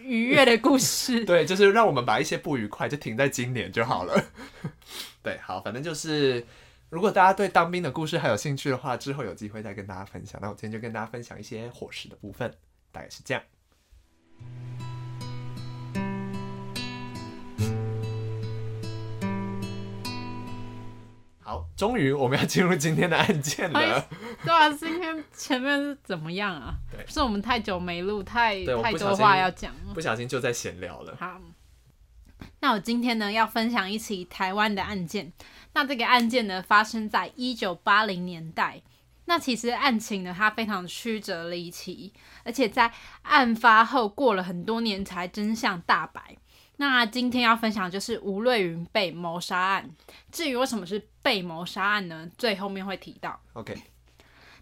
[0.00, 1.24] 愉悦的故事。
[1.24, 4.24] 对，就是让我们把一些不愉快就停在今年就好了。
[5.22, 6.44] 对，好，反正就是
[6.90, 10.40] 如果大家对当兵的故事还有兴趣的话，之后有机会再跟大家分享。
[10.42, 12.52] 那我今天就跟大家分享一些伙食的部分。
[12.94, 13.42] 大概是这样。
[21.40, 24.08] 好终于我们要进入今天的案件了。
[24.42, 26.74] 对啊，今天前面是怎么样啊？
[26.90, 31.14] 对，是我们太久没录，太太多话要讲，不小心就在闲聊了。
[31.18, 31.38] 好，
[32.60, 35.32] 那我今天呢要分享一起台湾的案件。
[35.74, 38.80] 那这个案件呢发生在一九八零年代。
[39.26, 42.12] 那其实案情呢它非常曲折离奇，
[42.44, 46.36] 而且在案发后过了很多年才真相大白。
[46.76, 49.88] 那今天要分享的就是吴瑞云被谋杀案。
[50.32, 52.28] 至于为什么是被谋杀案呢？
[52.36, 53.40] 最后面会提到。
[53.52, 53.76] OK。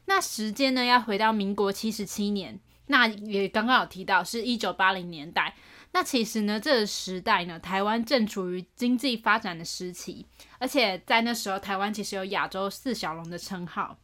[0.05, 5.55] 那时间呢要回到民国七十七年，那也刚刚有提到是一九八零年代。
[5.93, 10.27] 那其实呢这个时代呢，台湾正处于经济发展的时期，
[10.59, 13.97] 而且在那时候台湾其实有亚洲四小龙的称号。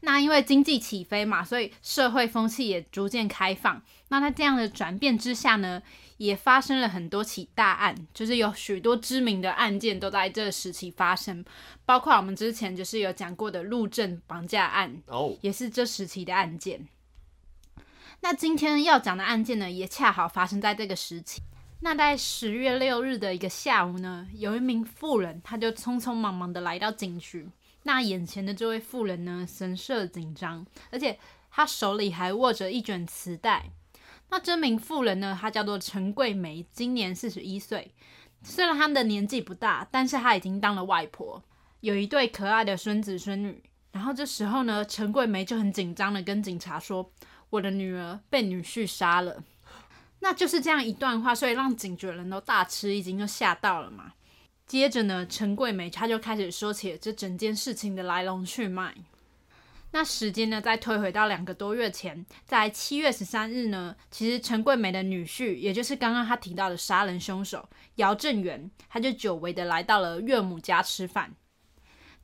[0.00, 3.82] 那因为经济起飞嘛，所以社会风气也逐渐开放。
[4.08, 5.82] 那在这样的转变之下呢，
[6.18, 11.44] 也发生了很多起大案，就是有许多知名的案件都在这个时期发生，
[11.86, 16.86] 包括我们之前就是有讲过的路政绑架案，哦，也是这时期的案件。
[18.20, 21.40] 那今天要讲的案件呢，也恰好发生在这个时期。
[21.80, 27.48] 那在十月六日的一个下午呢，有一名妇人，他就匆匆忙忙的来到警局。
[27.84, 31.18] 那眼前的这位妇人呢，神色紧张，而且
[31.50, 33.70] 她手里还握着一卷磁带。
[34.30, 37.92] 那这名妇人呢，她叫做陈桂梅，今年四十一岁。
[38.42, 41.42] 虽然她的年纪不大，但是她已经当了外婆，
[41.80, 43.62] 有一对可爱的孙子孙女。
[43.92, 47.12] 然后这时候呢，陈桂梅就很紧张的跟警察说
[47.50, 49.42] ：“我的女儿被女婿杀了。”
[50.20, 54.12] 那就是这样一段话，所以让警局的人都大吃一惊，就吓到了嘛。
[54.72, 58.94] 接着呢，陈桂梅她就开始说起这整件事情的来龙去脉。
[59.90, 71.34] 那时间呢，再推回到两个多月前，在七月十三日呢，其实陈桂梅的女婿，也就是刚刚她提到的杀人凶手姚正元，他就久违的来到了岳母家吃饭。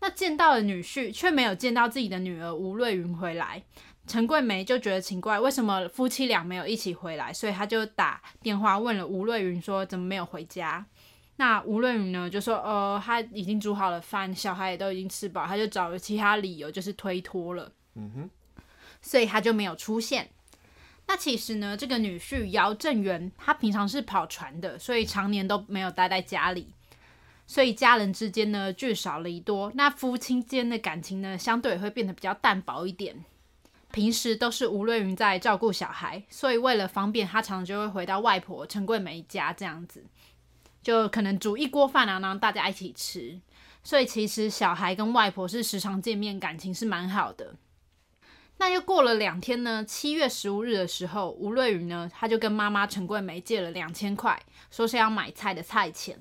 [0.00, 3.62] 那见到了女婿，却没有见到自己的女儿吴瑞云回来，
[4.06, 7.30] 陈桂梅就觉得奇怪，为什么夫妻俩没有一起回来？
[7.30, 10.86] 所以他就打电话问了吴瑞云说，怎么没有回家？
[11.38, 17.70] 那吴瑞云呢，就说，呃，他已经煮好了饭，小孩也都已经吃饱，他就找了其他理由，就是推脱了。
[17.94, 18.30] 嗯哼，
[19.00, 20.28] 所以他就没有出现。
[21.06, 26.74] 那其实呢，这个女婿姚正元，他平常是跑船的，所以常年都没有待在家里，
[27.46, 33.24] 所以家人之间呢聚少离多，那夫妻间的感情呢，相对会变得比较淡薄一点。
[33.92, 40.04] 平时都是吴瑞云在照顾小孩，所以为了方便，他常常就会回到外婆陈桂梅家这样子。
[40.82, 43.40] 就可能煮一锅饭啊，然后大家一起吃，
[43.82, 47.54] 所以其实小孩跟外婆是时常见面，感情是蛮好的。
[48.60, 56.18] 那又过了两天呢，七月十五日的时候，吴瑞云呢，他就跟妈妈陈桂梅借了两千块，说是要买菜的菜钱。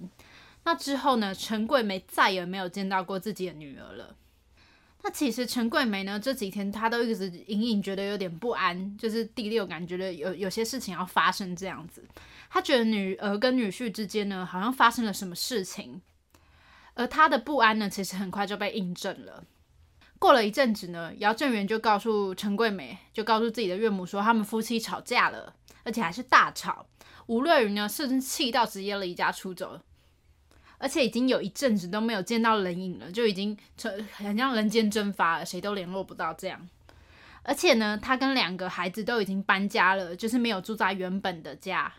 [0.63, 4.15] 那之后呢，陈桂梅再也没有见到过自己的女儿了。
[5.02, 12.04] 那其实陈桂梅呢，这几天她都一直隐隐觉得有点不安，就是第六感觉得有有些事情要发生这样子。
[12.49, 16.01] 他觉得女儿跟女婿之间呢，好像发生了什么事情，
[16.93, 19.43] 而他的不安呢，其实很快就被印证了。
[20.19, 26.88] 过了一阵子呢，姚正元就告诉陈桂梅，就告诉自己的岳母说，他们夫妻吵架了，而且还是大吵。
[27.27, 29.79] 吴瑞云呢，甚至气到直接离家出走，
[30.79, 36.67] 而且已经有一阵子都没有见到人影了，就已经成很像人间蒸发了，谁都联络不到这样。
[37.43, 41.93] 而且呢，他跟两个孩子都已经搬家了，就是没有住在原本的家。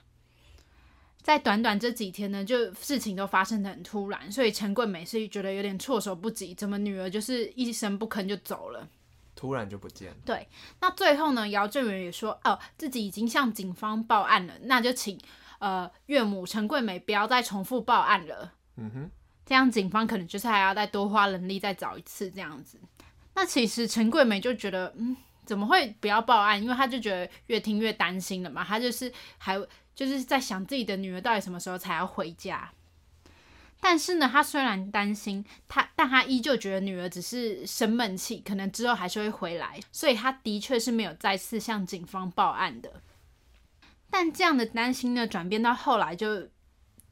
[1.28, 8.88] 在短短这几天呢，就事情都发生的很突然，所以陈桂梅是觉得有点措手不及，怎么女儿就是一声不吭就走了，
[9.34, 10.16] 突然就不见了。
[10.24, 10.48] 对，
[10.80, 15.20] 那最后呢，姚正元也说，哦，自己已经向警方报案了，那就请
[15.58, 18.54] 呃岳母陈桂梅不要再重复报案了。
[18.76, 19.10] 嗯哼，
[19.44, 22.80] 这样警方可能就是还要再多花人力再找一次这样子。
[23.34, 25.14] 那其实陈桂梅就觉得，嗯，
[25.44, 26.62] 怎么会不要报案？
[26.62, 29.60] 因为她就觉得越听越担心了嘛，她就是还。
[29.98, 32.70] 就是在想自己的女儿到底什么时候才要回家，
[33.80, 43.02] 但是呢，他虽然担心他，但他依旧觉得女儿只是生闷气，可能之后还是会回来，所以他的确是没有再次向警方报案的。
[44.08, 46.48] 但这样的担心呢，转变到后来就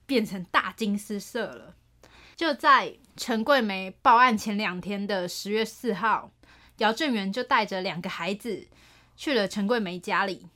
[0.06, 1.74] 变成大惊失色了。
[2.36, 6.30] 就在陈桂梅报案前两天的十月四号，
[6.76, 8.68] 姚正元就带着两个孩子
[9.16, 10.46] 去了陈桂梅家里。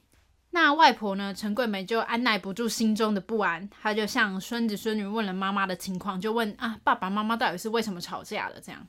[0.53, 1.33] 那外婆呢？
[1.33, 8.61] 陈桂梅就按耐不住心中的不安，她就向孙子孙女问了妈妈的情况，就问啊，爸爸妈妈到底是为什么吵架的？
[8.61, 8.85] 这样，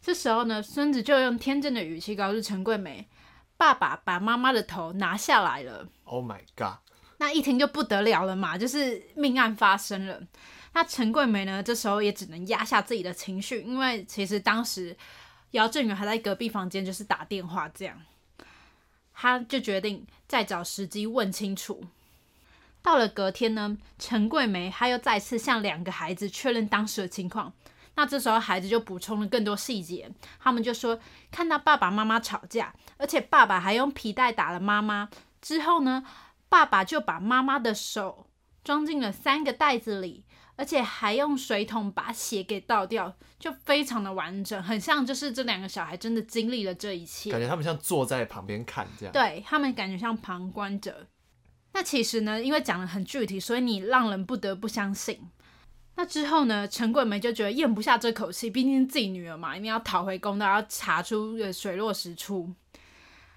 [0.00, 3.06] 这时候呢，孙子就用天真的语气告诉陈桂梅，
[3.58, 5.86] 爸爸把妈妈的头拿下来了。
[6.04, 6.78] Oh my god！
[7.18, 10.22] 那一听就不得了了嘛，就是命案发生了。
[10.72, 14.96] 那陈桂梅呢，这时候也只能压下自己的情绪，因为其实当时
[15.50, 18.00] 姚振宇还在隔壁房间，就是打电话这样。
[19.18, 21.82] 他就决定再找时机问清楚。
[22.82, 27.52] 到了隔天呢，陈桂梅她又再次向两个孩子确认当时的情况。
[27.96, 31.00] 那这时候孩子就补充了更多细节，他们就说
[31.30, 35.08] 看到爸爸妈妈吵架，而且爸爸还用皮带打了妈妈。
[35.40, 36.04] 之后呢，
[36.50, 38.26] 爸爸就把妈妈的手
[38.62, 40.22] 装进了三个袋子里。
[40.56, 51.06] 而且还用水桶把血给倒掉，就非常的完整，很像就是这两个小孩真的经历了这一切，感觉他们像坐在旁边看这样，对，他们感觉像旁观者。
[51.72, 55.20] 那其实呢，因为讲的很具体，所以你让人不得不相信。
[55.98, 62.50] 那之后呢，陈桂梅就觉得咽不下这口气，毕竟自己女儿嘛，一定要讨回公道，要查出水落石出。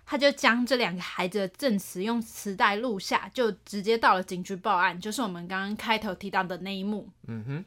[0.10, 7.08] 他就将这两个孩子的证词用磁带录下，就直接到了警局报案，就是我们刚刚开头提到的那一幕。
[7.28, 7.66] 嗯哼。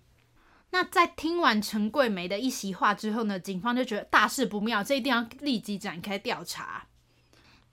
[0.70, 6.84] 那在听完陈桂梅的一席话之后呢，警方就觉得大事不妙，这一定要立即展开调查。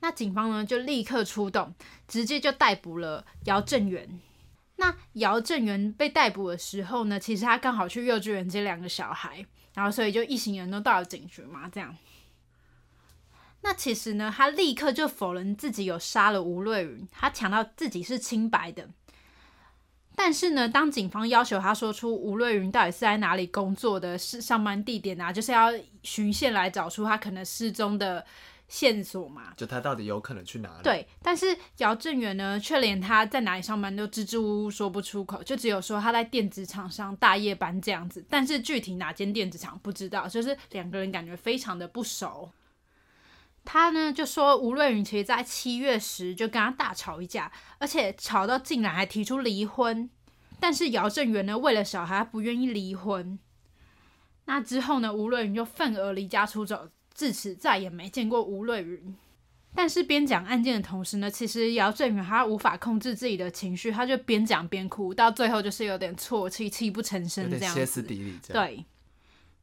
[0.02, 1.74] 那警方呢就立刻出动，
[2.08, 4.20] 直接就逮捕了姚正元。
[4.76, 11.98] 那姚正元被逮捕的时候呢，其实他刚好去幼稚园接两个小孩，然后所以就一行人都到了警局嘛，这样。
[13.62, 18.88] 那其实呢，他立刻就否认自己有杀了吴瑞云，他强调自己是清白的。
[20.16, 25.72] 但是呢，当警方要求他说出吴瑞云到底是在哪里工作的，是上班地点啊，就是要
[26.04, 28.26] 循线来找出他可能失踪的
[28.68, 30.84] 线索嘛，就他到底有可能去哪里？
[30.84, 42.50] 对，但是姚正元呢，却连他在哪里上班都支支吾吾说不出口，就只有说他在电子厂上大夜班这样子，但是具体哪间电子厂不知道，就是两个人感觉非常的不熟。
[43.72, 50.10] 他呢就说吴瑞云其实在七月时就跟他大吵一架，而且吵到竟然还提出离婚。
[50.60, 53.38] 但是姚正元呢为了小孩不愿意离婚。
[54.46, 59.16] 那之后呢吴瑞云就愤而离家出走，自此再也没见过吴瑞云。
[59.76, 68.66] 但是边讲案件的同时呢，其实姚振元他无法控制自己的情绪，他就边讲边哭，到最后就是有点啜泣，泣不成声这样子，歇斯底里这样。
[68.66, 68.84] 对，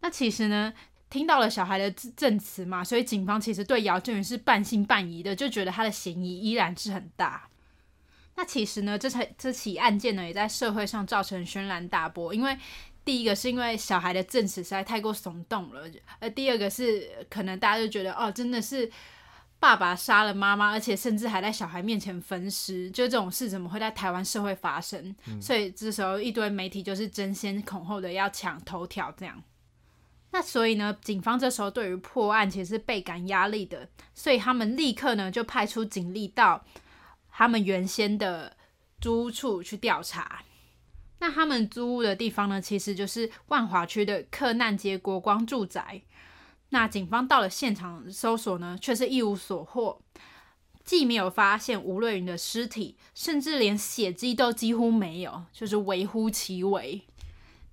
[0.01, 0.73] 那其实呢。
[1.09, 7.49] 听到了小孩的证词嘛，所以警方其实对姚正元是半信半疑的，就觉得他的嫌疑依然是很大。
[8.35, 12.35] 那其实呢，这起这起案件呢，也在社会上造成轩然大波。
[12.35, 12.59] 因为
[13.05, 15.89] 第一个是因为小孩的证词实在太过耸动了，
[16.19, 18.91] 而第二个是可能大家就觉得哦，真的是
[19.59, 25.15] 爸爸杀了妈妈，而且甚至还在小孩面前分尸，就这种事怎么会在台湾社会发生？
[25.41, 29.43] 所以这时候一堆媒体就是争先恐后的要抢头条，这样。
[30.37, 36.63] 那所以呢，警方这时候对于破案其实是倍感压力的，所以他们立刻呢就派出警力到
[37.31, 38.55] 他们原先的
[39.01, 40.43] 租屋处去调查。
[41.21, 46.03] 那他们租屋的地方呢，其实就是万华区的克难街国光住宅。
[46.69, 50.03] 那警方到了现场搜索呢，却是一无所获，
[50.85, 57.03] 既没有发现吴瑞云的尸体，甚至连血迹都几乎没有，就是微乎其微。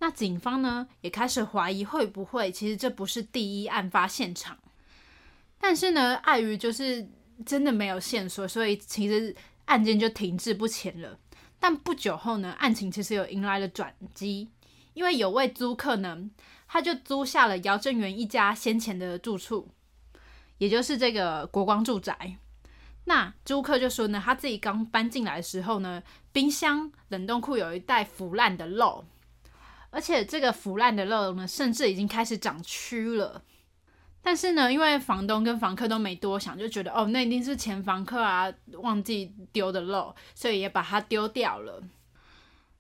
[0.04, 4.58] 那警方呢也开始怀疑会不会其实这不是第一案发现场，
[5.58, 7.08] 但是呢碍于就是
[7.46, 11.18] 真的没有线索，所以其实案件就停滞不前了。
[11.58, 14.50] 但不久后呢，案情其实有迎来了转机，
[14.94, 16.30] 因为有位租客呢，
[16.68, 19.70] 他就租下了姚正元一家先前的住处，
[20.58, 22.36] 也就是这个国光住宅。
[23.06, 29.06] 那租客就说呢，他自己刚搬进来的时候呢，冰箱、冷冻库有一袋腐烂的肉。
[29.94, 33.44] 而且这个腐烂的肉呢，甚至已经开始长蛆了。
[34.24, 38.52] 但是呢，因为房东跟房客都没多想，就觉得哦，那一定是前房客啊
[38.82, 41.84] 忘记丢的肉，所以也把它丢掉了。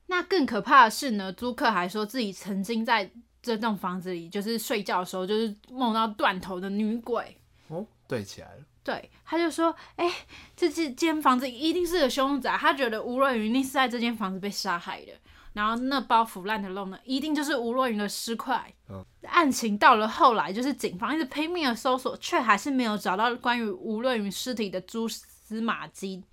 [0.08, 7.38] 那更可怕的是呢，租客还说自己曾经在这栋房子里，就是睡觉的时候，就是梦到断头的女鬼。
[7.67, 8.63] 哦，对起来了。
[8.84, 10.12] 对，他就说，哎，
[10.56, 15.12] 这这间房子一定是个凶宅，他觉得吴瑞云一定是在这间房子被杀害的。
[15.54, 18.74] 然后那包腐烂的肉呢，一定就是吴若云的尸块。
[18.89, 19.06] 嗯。
[19.24, 26.24] 案情到了后来，就是警方一直拼命的搜索，却还是没有找到关于吴若云尸体的蛛丝马迹。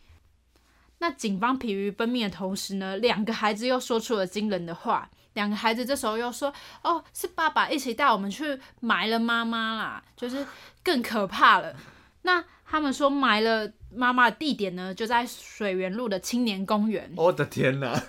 [0.99, 5.09] 那警方疲于奔命的同时呢，两个孩子又说出了惊人的话。
[5.35, 6.53] 两个孩子这时候又说
[6.83, 10.45] ：“哦，是爸爸一起带我们去埋了妈妈啦。”就是
[10.83, 11.77] 更可怕了。
[12.23, 17.13] 那他们说埋了妈妈的地点呢，就在水源路的青年公园。
[17.17, 18.03] 我的天哪！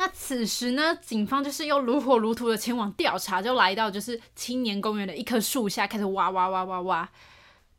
[0.00, 7.06] 那此时呢，警方就是又如火如荼的前往调查，就来到就是青年公园的一棵树下，开始挖挖挖挖挖。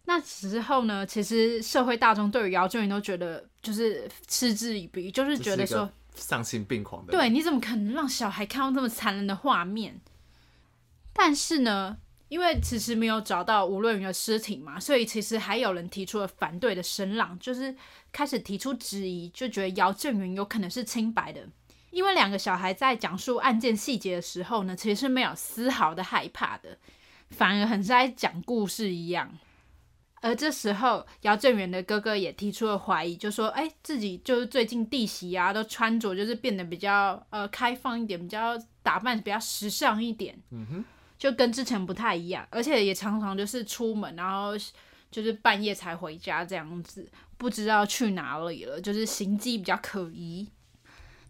[0.06, 7.12] 那时候呢，其实社会大众对于姚正云都觉得就是嗤之以鼻，就是觉得说丧心病狂的。
[7.12, 10.00] 对，你怎么可能让小孩看到这么残忍的画面？
[11.14, 11.98] 但是呢，
[12.28, 17.76] 因为迟迟没有找到吴瑞云的尸体嘛，所以其实还有人提出了反对的声浪，就是
[18.12, 21.42] 开始提出质疑，就觉得姚振云有可能是清白的。
[21.92, 26.78] 因为两个小孩在讲述案件细节的时候呢，其实是没有丝毫的害怕的，
[27.30, 29.38] 反而很是在讲故事一样。
[30.24, 40.86] 而这时候，姚正元的哥哥也提出了怀疑，就说：“哎，自己就是最近弟媳啊，都穿着就是变得比较呃开放一点，比较打扮比较时尚一点，嗯哼，
[41.18, 44.52] 就跟之前不太一样，而且也常常就是出门，然后
[45.10, 50.48] 就是半夜才回家这样子，不知道去哪里了，就是行迹比较可疑。”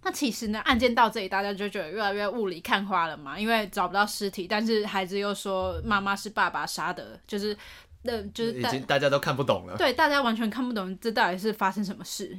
[0.04, 7.56] 那其实呢，案件到这里，大家就觉得越来越雾里看花了嘛，因为找不到尸体，但是孩子又说妈妈是爸爸杀的，就是
[8.02, 9.78] 那就是已经大家都看不懂了。
[9.78, 12.36] 对，大家完全看不懂这到底是发生什么事。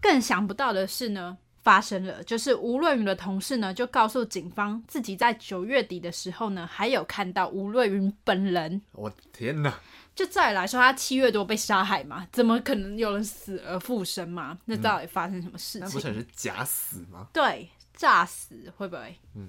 [0.00, 8.80] 更想不到的是呢，发生了，就是吴瑞云的同事呢，就告诉警方，自己在九月底的时候呢，还有看到吴瑞云本人。
[8.92, 9.74] 我天哪！
[10.20, 14.58] 就再来说，他七月多被杀害嘛，怎么可能有人死而复生嘛？
[14.66, 15.80] 那到底发生什么事情？
[15.80, 17.26] 那、嗯、不是是假死吗？
[17.32, 19.16] 对，诈死会不会？
[19.34, 19.48] 嗯，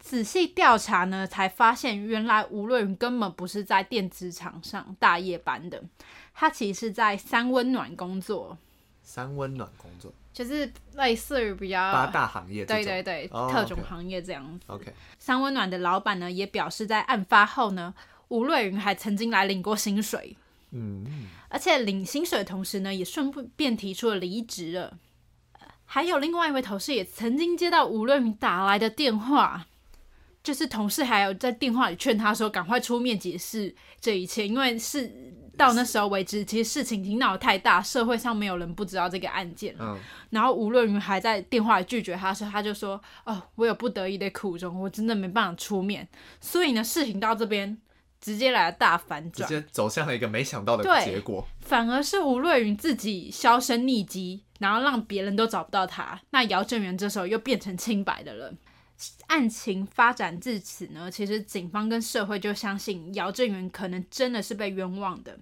[0.00, 5.82] 仔细调查呢，才发现原来吴瑞云根本不是在电子厂上大夜班的，
[6.32, 8.56] 他其实是在三温暖工作。
[9.02, 14.64] 三温暖工作就是类似于比较八大行业，对对对，oh, 特种行业这样子。
[14.68, 17.92] OK，三温暖的老板呢也表示，在案发后呢。
[18.28, 20.36] 吴瑞云还曾经来领过薪水，
[20.72, 21.06] 嗯，
[21.48, 24.98] 而且领薪水的同时呢，也顺便提出了离职了。
[25.84, 29.66] 还有另外一位同事也曾经接到吴瑞云打来的电话，
[30.42, 39.94] 就是同事还有在电话里劝他说：“赶快出面解释这一切，因为是到那时候为止，其实事情已经闹得太大，社会上没有人不知道这个案件了。
[39.94, 39.98] 嗯”
[40.30, 46.08] 然后吴瑞云还在电话里拒绝他说：“他就说哦，我有不得已的苦衷，我真的没办法出面。”
[46.42, 47.78] 所以呢，事情到这边。
[48.20, 51.46] 直接来了大反转，直接走向了一个没想到的结果。
[51.60, 56.20] 反而是吴瑞云自己销声匿迹，然后让别人都找不到他。
[56.30, 58.58] 那姚正元这时候又变成清白的人。
[59.26, 65.38] 案情发展至此呢，其实警方跟社会就相信姚正元可能真的是被冤枉的。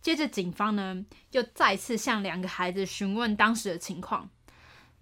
[0.00, 4.28] 接着警方呢又再次向两个孩子询问当时的情况。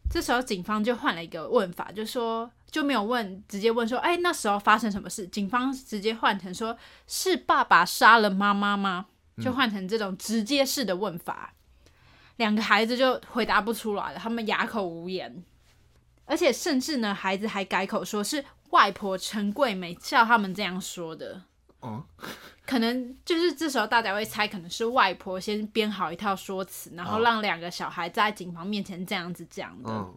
[0.09, 2.51] 这时候警方就换了一个问法，就说。
[2.71, 9.07] 就没有问，直接问说：“哎，那时候发生什么事？”警方直接换成说：“是爸爸杀了妈妈吗？”
[9.43, 11.91] 就换成这种直接式的问法，嗯、
[12.37, 15.43] 两个孩子就回答不出来了，他们哑口无言，
[16.27, 21.43] 而且甚至呢，孩子还改口说是外婆陈桂梅叫他们这样说的。
[21.81, 22.05] 哦，
[22.67, 29.91] 可能就是这时候大家会猜，可能是外婆先编好一套说辞，然后让两个小孩在警方面前这样子讲的。
[29.91, 30.15] 哦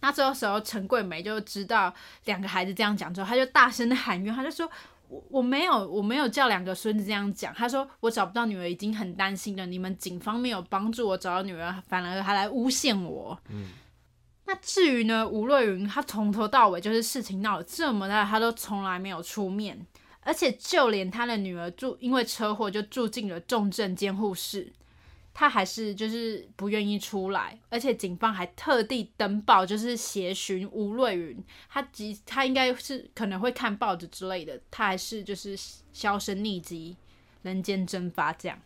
[0.00, 1.92] 那这个时候，陈桂梅就知道
[2.26, 4.70] 两个孩子这样讲之后，她就大声的喊冤，她就说
[5.08, 13.66] ：“我我没有，我没有叫两个孙子这样讲。”他说：“我找不到女儿已经很担心了，你们警方没有帮助我找到女儿，反而还来诬陷我。”嗯。
[14.46, 19.86] 那至于呢，吴瑞云，他从头到尾就是事情闹得这么大，他都从来没有出面，
[20.20, 24.72] 而且就连他的女儿住因为车祸就住进了重症监护室。
[25.40, 31.44] 他还是就是不愿意出来，而且警方还特地登报，就是协寻吴瑞云。
[31.68, 35.56] 他即他应该是可能会看报纸之类的，他还是就是
[35.92, 36.96] 销声匿迹，
[37.42, 38.60] 人间蒸发这样。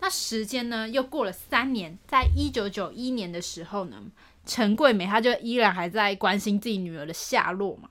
[0.00, 4.12] 那时间呢又过了三年，在一九九一年的时候呢，
[4.44, 7.88] 陈桂梅她就依然还在关心自己女儿的下落嘛，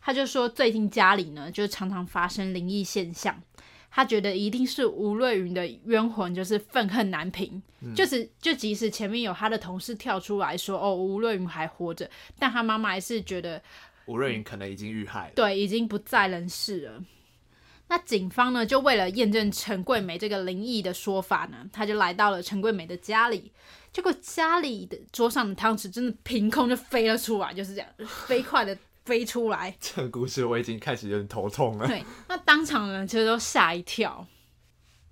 [0.00, 3.40] 她就说最近家里呢就常常发生灵异现象。
[3.90, 7.60] 他觉得一定是吴瑞云的冤魂，就是愤恨难平。
[7.80, 13.60] 嗯、就是就即使前面有他的同事跳出来说，哦，吴瑞云还活着，但他妈妈还是觉得
[14.06, 17.02] 吴瑞云可能已经遇害了，对，已经不在人世了。
[17.88, 23.50] 那警方呢，就为了验证陈桂梅这个灵异的说法呢，他就来到了陈桂梅的家里，
[23.92, 28.78] 结果家里的桌上的汤匙真的凭空就飞了出来，就是这样飞快的。
[29.04, 31.86] 飞出来， 这个故事我已经开始有点头痛了。
[31.86, 34.26] 对，那当场的人其实都吓一跳。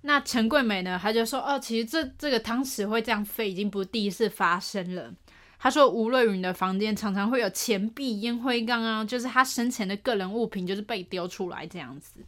[0.01, 5.13] 那陈桂梅呢，她就说：“哦，其实这这个汤匙会这样飞，已经不是第一次发生了。”
[5.59, 12.21] 她说：“吴瑞云的房间常常会有钱币、烟灰缸啊，就是她生前的个人物品，就是被丢出来这样子。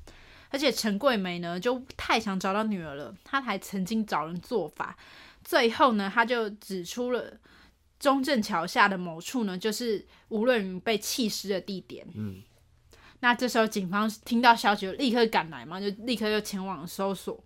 [0.49, 4.97] 而且陈桂梅呢，就太想找到女儿了，她还曾经找人做法，
[5.45, 7.38] 最后呢，她就指出了。”
[8.02, 12.04] 中正桥下的某处呢，就是吴润云被弃尸的地点。
[12.16, 12.41] 嗯，
[13.20, 17.41] 那这时候警方听到消息就立刻赶来嘛，就立刻就前往搜索。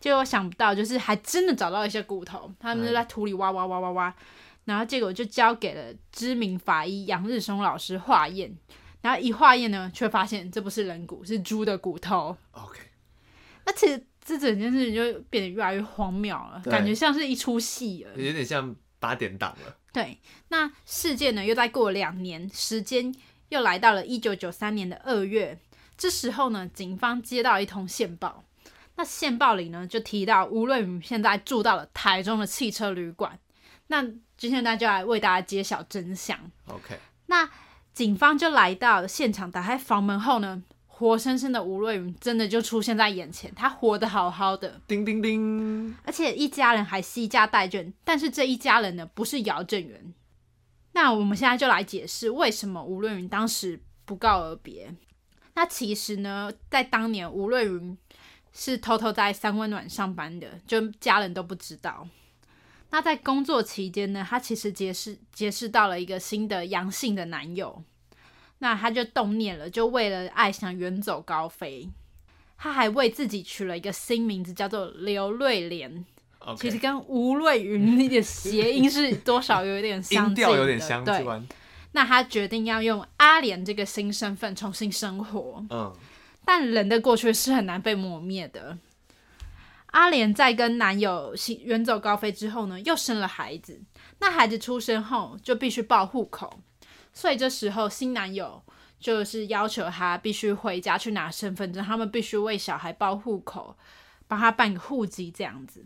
[0.00, 4.14] 结果想不到，就是还真的找到一些骨头，他们就在土里挖挖挖挖挖。
[4.64, 8.52] 然后结果就交给了知名法医杨日松老师化验，
[9.00, 12.36] 然后一化验呢，却发现这不是人骨，是猪的骨头。
[12.50, 12.80] OK，
[13.64, 19.76] 那其实这整件事情就变得越来越荒谬了，感觉像是一出戏了，有点像八点档了。
[19.92, 23.12] 对，那事件呢，又再过两年，时间
[23.48, 25.58] 又来到了一九九三年的二月，
[25.96, 28.44] 这时候呢，警方接到一通线报，
[28.94, 33.36] 那线报里呢就提到吴瑞云现在住到了台中的汽车旅馆，
[33.88, 34.04] 那
[34.36, 36.38] 今天大家就来为大家揭晓真相。
[36.66, 36.96] OK，
[37.26, 37.50] 那
[37.92, 40.62] 警方就来到现场，打开房门后呢，
[41.00, 50.12] 活生生的吴瑞云真的就出现在眼前，他活得好好的，叮叮叮，而且一家人还惜家带眷，但是这一家人呢不是姚正元。
[50.92, 54.94] 那我们现在就来解释为什么吴瑞云当时不告而别。
[55.54, 57.96] 那其实呢，在当年吴瑞云
[58.52, 62.06] 是偷偷在三温暖上班的，就家人都不知道。
[62.90, 67.82] 那在工作期间呢，他其实结识结识到了一个新的阳性的男友。
[68.60, 71.90] 那他就动念了，就为了爱想远走高飞，
[72.56, 76.04] 他还为自己取了一个新名字，叫做刘瑞莲。
[76.56, 81.22] 其实跟吴瑞云那个谐音是多少有一点相近的， 有点相关。
[81.46, 81.56] 对，
[81.92, 85.62] 那他决定要用阿莲这个新身份重新生活。
[85.68, 85.94] 嗯，
[86.44, 88.78] 但人的过去是很难被磨灭的。
[89.88, 91.34] 阿莲在跟男友
[91.64, 93.80] 远走高飞之后呢，又生了孩子。
[94.20, 96.60] 那孩子出生后就必须报户口。
[97.12, 98.62] 所以这时候，新男友
[98.98, 103.76] 就是要求他必须回家去拿身份证，他们必须为小孩报户口，
[104.28, 105.84] 帮他办个户籍这样子。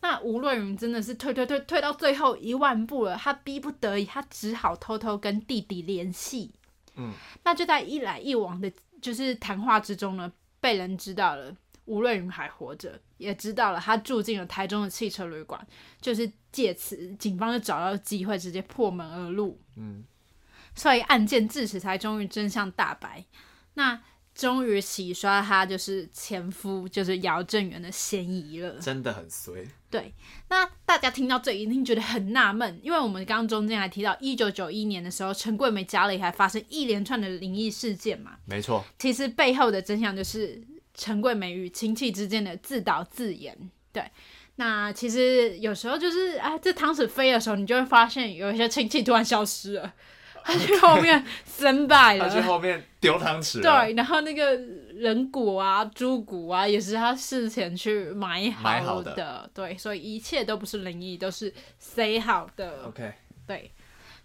[0.00, 6.52] 那吴瑞云真的是退退退退到最后一万步了，他逼不得已，他只好偷偷跟弟弟联系。
[6.96, 7.12] 嗯，
[7.42, 8.70] 那就在一来一往的，
[9.00, 11.54] 就是谈话之中呢，被人知道了
[11.86, 15.66] 吴瑞云还活着，也知道了他住进了台中的汽车旅馆，
[16.00, 19.58] 就是借此，警方就找到机会，直接破门而入。
[19.76, 20.04] 嗯。
[20.74, 23.24] 所以案件至此才终于真相大白，
[23.74, 24.00] 那
[24.34, 28.78] 终于洗刷他就是前夫就是姚正元的嫌疑了。
[28.80, 29.64] 真的很衰。
[29.88, 30.12] 对，
[30.48, 38.32] 那大家听到这一定觉得很纳闷，因为我们刚刚中间还提到一九九一年的时候，陈桂梅家里还发生一连串的灵异事件嘛。
[38.44, 38.84] 没错。
[38.98, 40.60] 其实背后的真相就是
[40.94, 43.56] 陈桂梅与亲戚之间的自导自演。
[43.92, 44.02] 对，
[44.56, 49.94] 那其实有时候就是哎，这汤匙飞的时候，你就会发现有一些亲戚突然消失了。
[50.44, 53.62] 他去后面 身败了，他去后面丢汤匙。
[53.62, 54.54] 对，然后那个
[54.94, 58.62] 人骨啊、猪骨啊，也是他事前去买好的。
[58.62, 59.50] 买好的。
[59.54, 62.84] 对，所以一切都不是灵异，都是塞好的。
[62.84, 63.10] OK。
[63.46, 63.70] 对，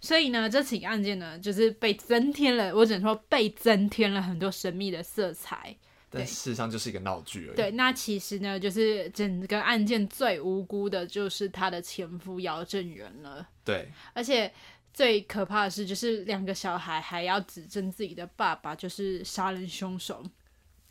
[0.00, 5.74] 所以呢，这起案件呢，就是被增添了，我只能说被增添了很多神秘的色彩。
[6.10, 7.56] 但事实上就是一个闹剧而已。
[7.56, 13.46] 对，那其实呢，就是整个案件最无辜的，就是他的前夫姚正元了。
[13.64, 14.52] 对，而且。
[14.92, 20.22] 最可怕的是，就是两个小孩还要指证自己的爸爸就是杀人凶手。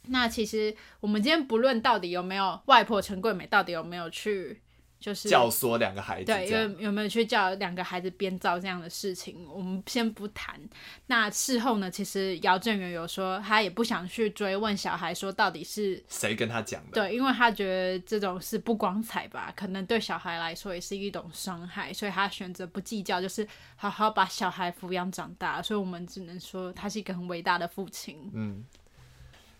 [0.08, 4.62] 那其实我们今天不论到底有没有外婆陈桂美，到底有没有去。
[5.00, 9.47] 就是教唆两个孩子，对，有有没有去叫两个孩子编造这样的事情？
[9.50, 10.60] 我们先不谈。
[11.08, 11.89] 那事后呢？
[11.89, 16.91] 其实姚正元有说，他也不想去追问小孩，说到底是谁跟他讲的？
[16.91, 23.47] 对，因为他觉得这种事不光彩吧，可能对小孩来说也是一种伤害，所以他选择不计较，就是
[23.78, 25.62] 好好把小孩抚养长大。
[25.62, 28.30] 所以我们只能说，他是一个很伟大的父亲。
[28.34, 28.66] 嗯，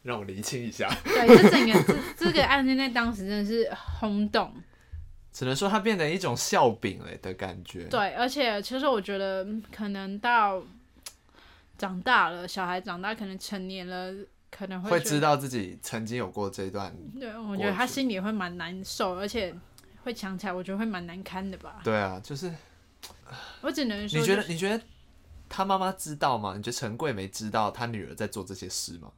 [0.04, 0.94] 让我厘清一下。
[1.06, 1.84] 对，这整个
[2.18, 4.54] 这这个案件在当时真的是轰动。
[5.40, 7.86] 只能说它变成一种笑柄了的感觉。
[7.86, 10.62] 对，而且其实我觉得，可能到
[11.78, 14.14] 长大了，小孩长大，可能成年了，
[14.52, 16.94] 可能会会知道自己曾经有过这一段。
[17.18, 19.56] 对，我觉得他心里也会蛮难受，而且
[20.04, 21.80] 会想起来，我觉得会蛮难堪的吧。
[21.86, 22.54] 对啊，就是
[23.62, 24.84] 我只能说，你觉得你觉得
[25.48, 26.56] 他妈妈知道吗？
[26.58, 29.10] 你觉得陈桂梅知道他女儿在做这些事吗？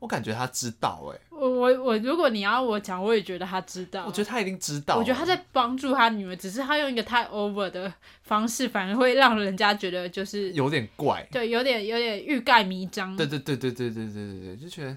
[0.00, 4.06] 我感觉他知道，哎，我我我，如果你要我讲，我也觉得他知道。
[4.06, 4.96] 我觉得他一定知道。
[4.96, 7.92] 我觉得他在帮助他女儿，只是他用一个太 over 的
[8.22, 11.26] 方式，反而会让人家觉得就是有点怪。
[11.32, 13.16] 对，有点有点欲盖弥彰。
[13.16, 14.96] 对对对对对对对对对，就觉得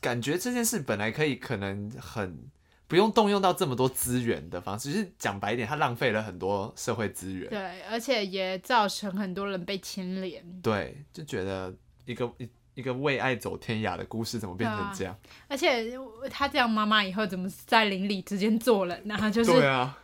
[0.00, 2.38] 感觉这件事本来可以可能很
[2.86, 7.50] 不用动用到这么多资源的方式，就是讲白一点，他浪费了很多社会资源。
[7.50, 10.44] 对，而且也造成很多人被牵连。
[10.62, 11.74] 对，就觉得
[12.06, 12.48] 一个一。
[12.78, 15.12] 一个为爱走天涯的故事怎么变成这样？
[15.12, 15.18] 啊、
[15.48, 15.90] 而且
[16.30, 19.16] 他这样，妈妈以后怎么在邻里之间做人呢？
[19.18, 19.98] 他就是对啊，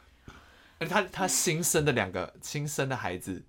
[0.80, 3.40] 而且他他新生的两个新生的孩子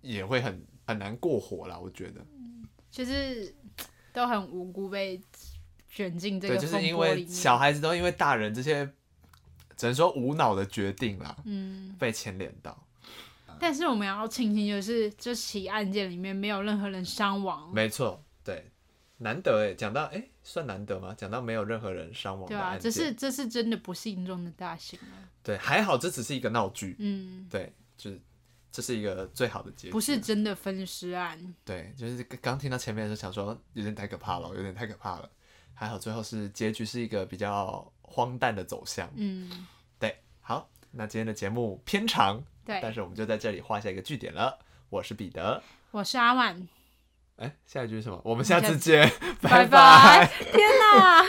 [0.00, 1.78] 也会很很难过活啦。
[1.78, 2.24] 我觉得，
[2.90, 3.54] 就是
[4.14, 5.20] 都很无辜被
[5.86, 8.86] 卷进这个，对，就是因为小孩子都因为大人这些
[9.76, 12.82] 只能说无脑的决定啦，嗯，被牵连到。
[13.60, 17.70] 但是我们要庆幸，就是这起案件里面没有任何人伤亡。
[17.74, 18.70] 没错，对，
[19.18, 21.14] 难得哎，讲到哎，算难得吗？
[21.16, 22.46] 讲到没有任何人伤亡。
[22.46, 25.26] 对啊，这是这是真的不幸中的大幸啊。
[25.42, 26.94] 对，还好这只是一个闹剧。
[26.98, 28.20] 嗯，对，就是
[28.70, 31.54] 这是一个最好的结局，不是真的分尸案。
[31.64, 35.30] 对，就是刚听到前面的时候，想说有点太可怕了，有点太可怕了。
[35.72, 39.10] 还好最后是结局是一个比较荒诞的走向。
[39.16, 39.66] 嗯，
[39.98, 42.44] 对，好，那今天的节目偏长。
[42.64, 44.58] 对，但是我们就在这里画下一个句点了。
[44.88, 46.68] 我是彼得，我是阿万。
[47.36, 48.20] 哎，下一句是什么？
[48.24, 49.10] 我们下次见，
[49.42, 50.30] 拜拜。
[50.52, 51.24] 天哪！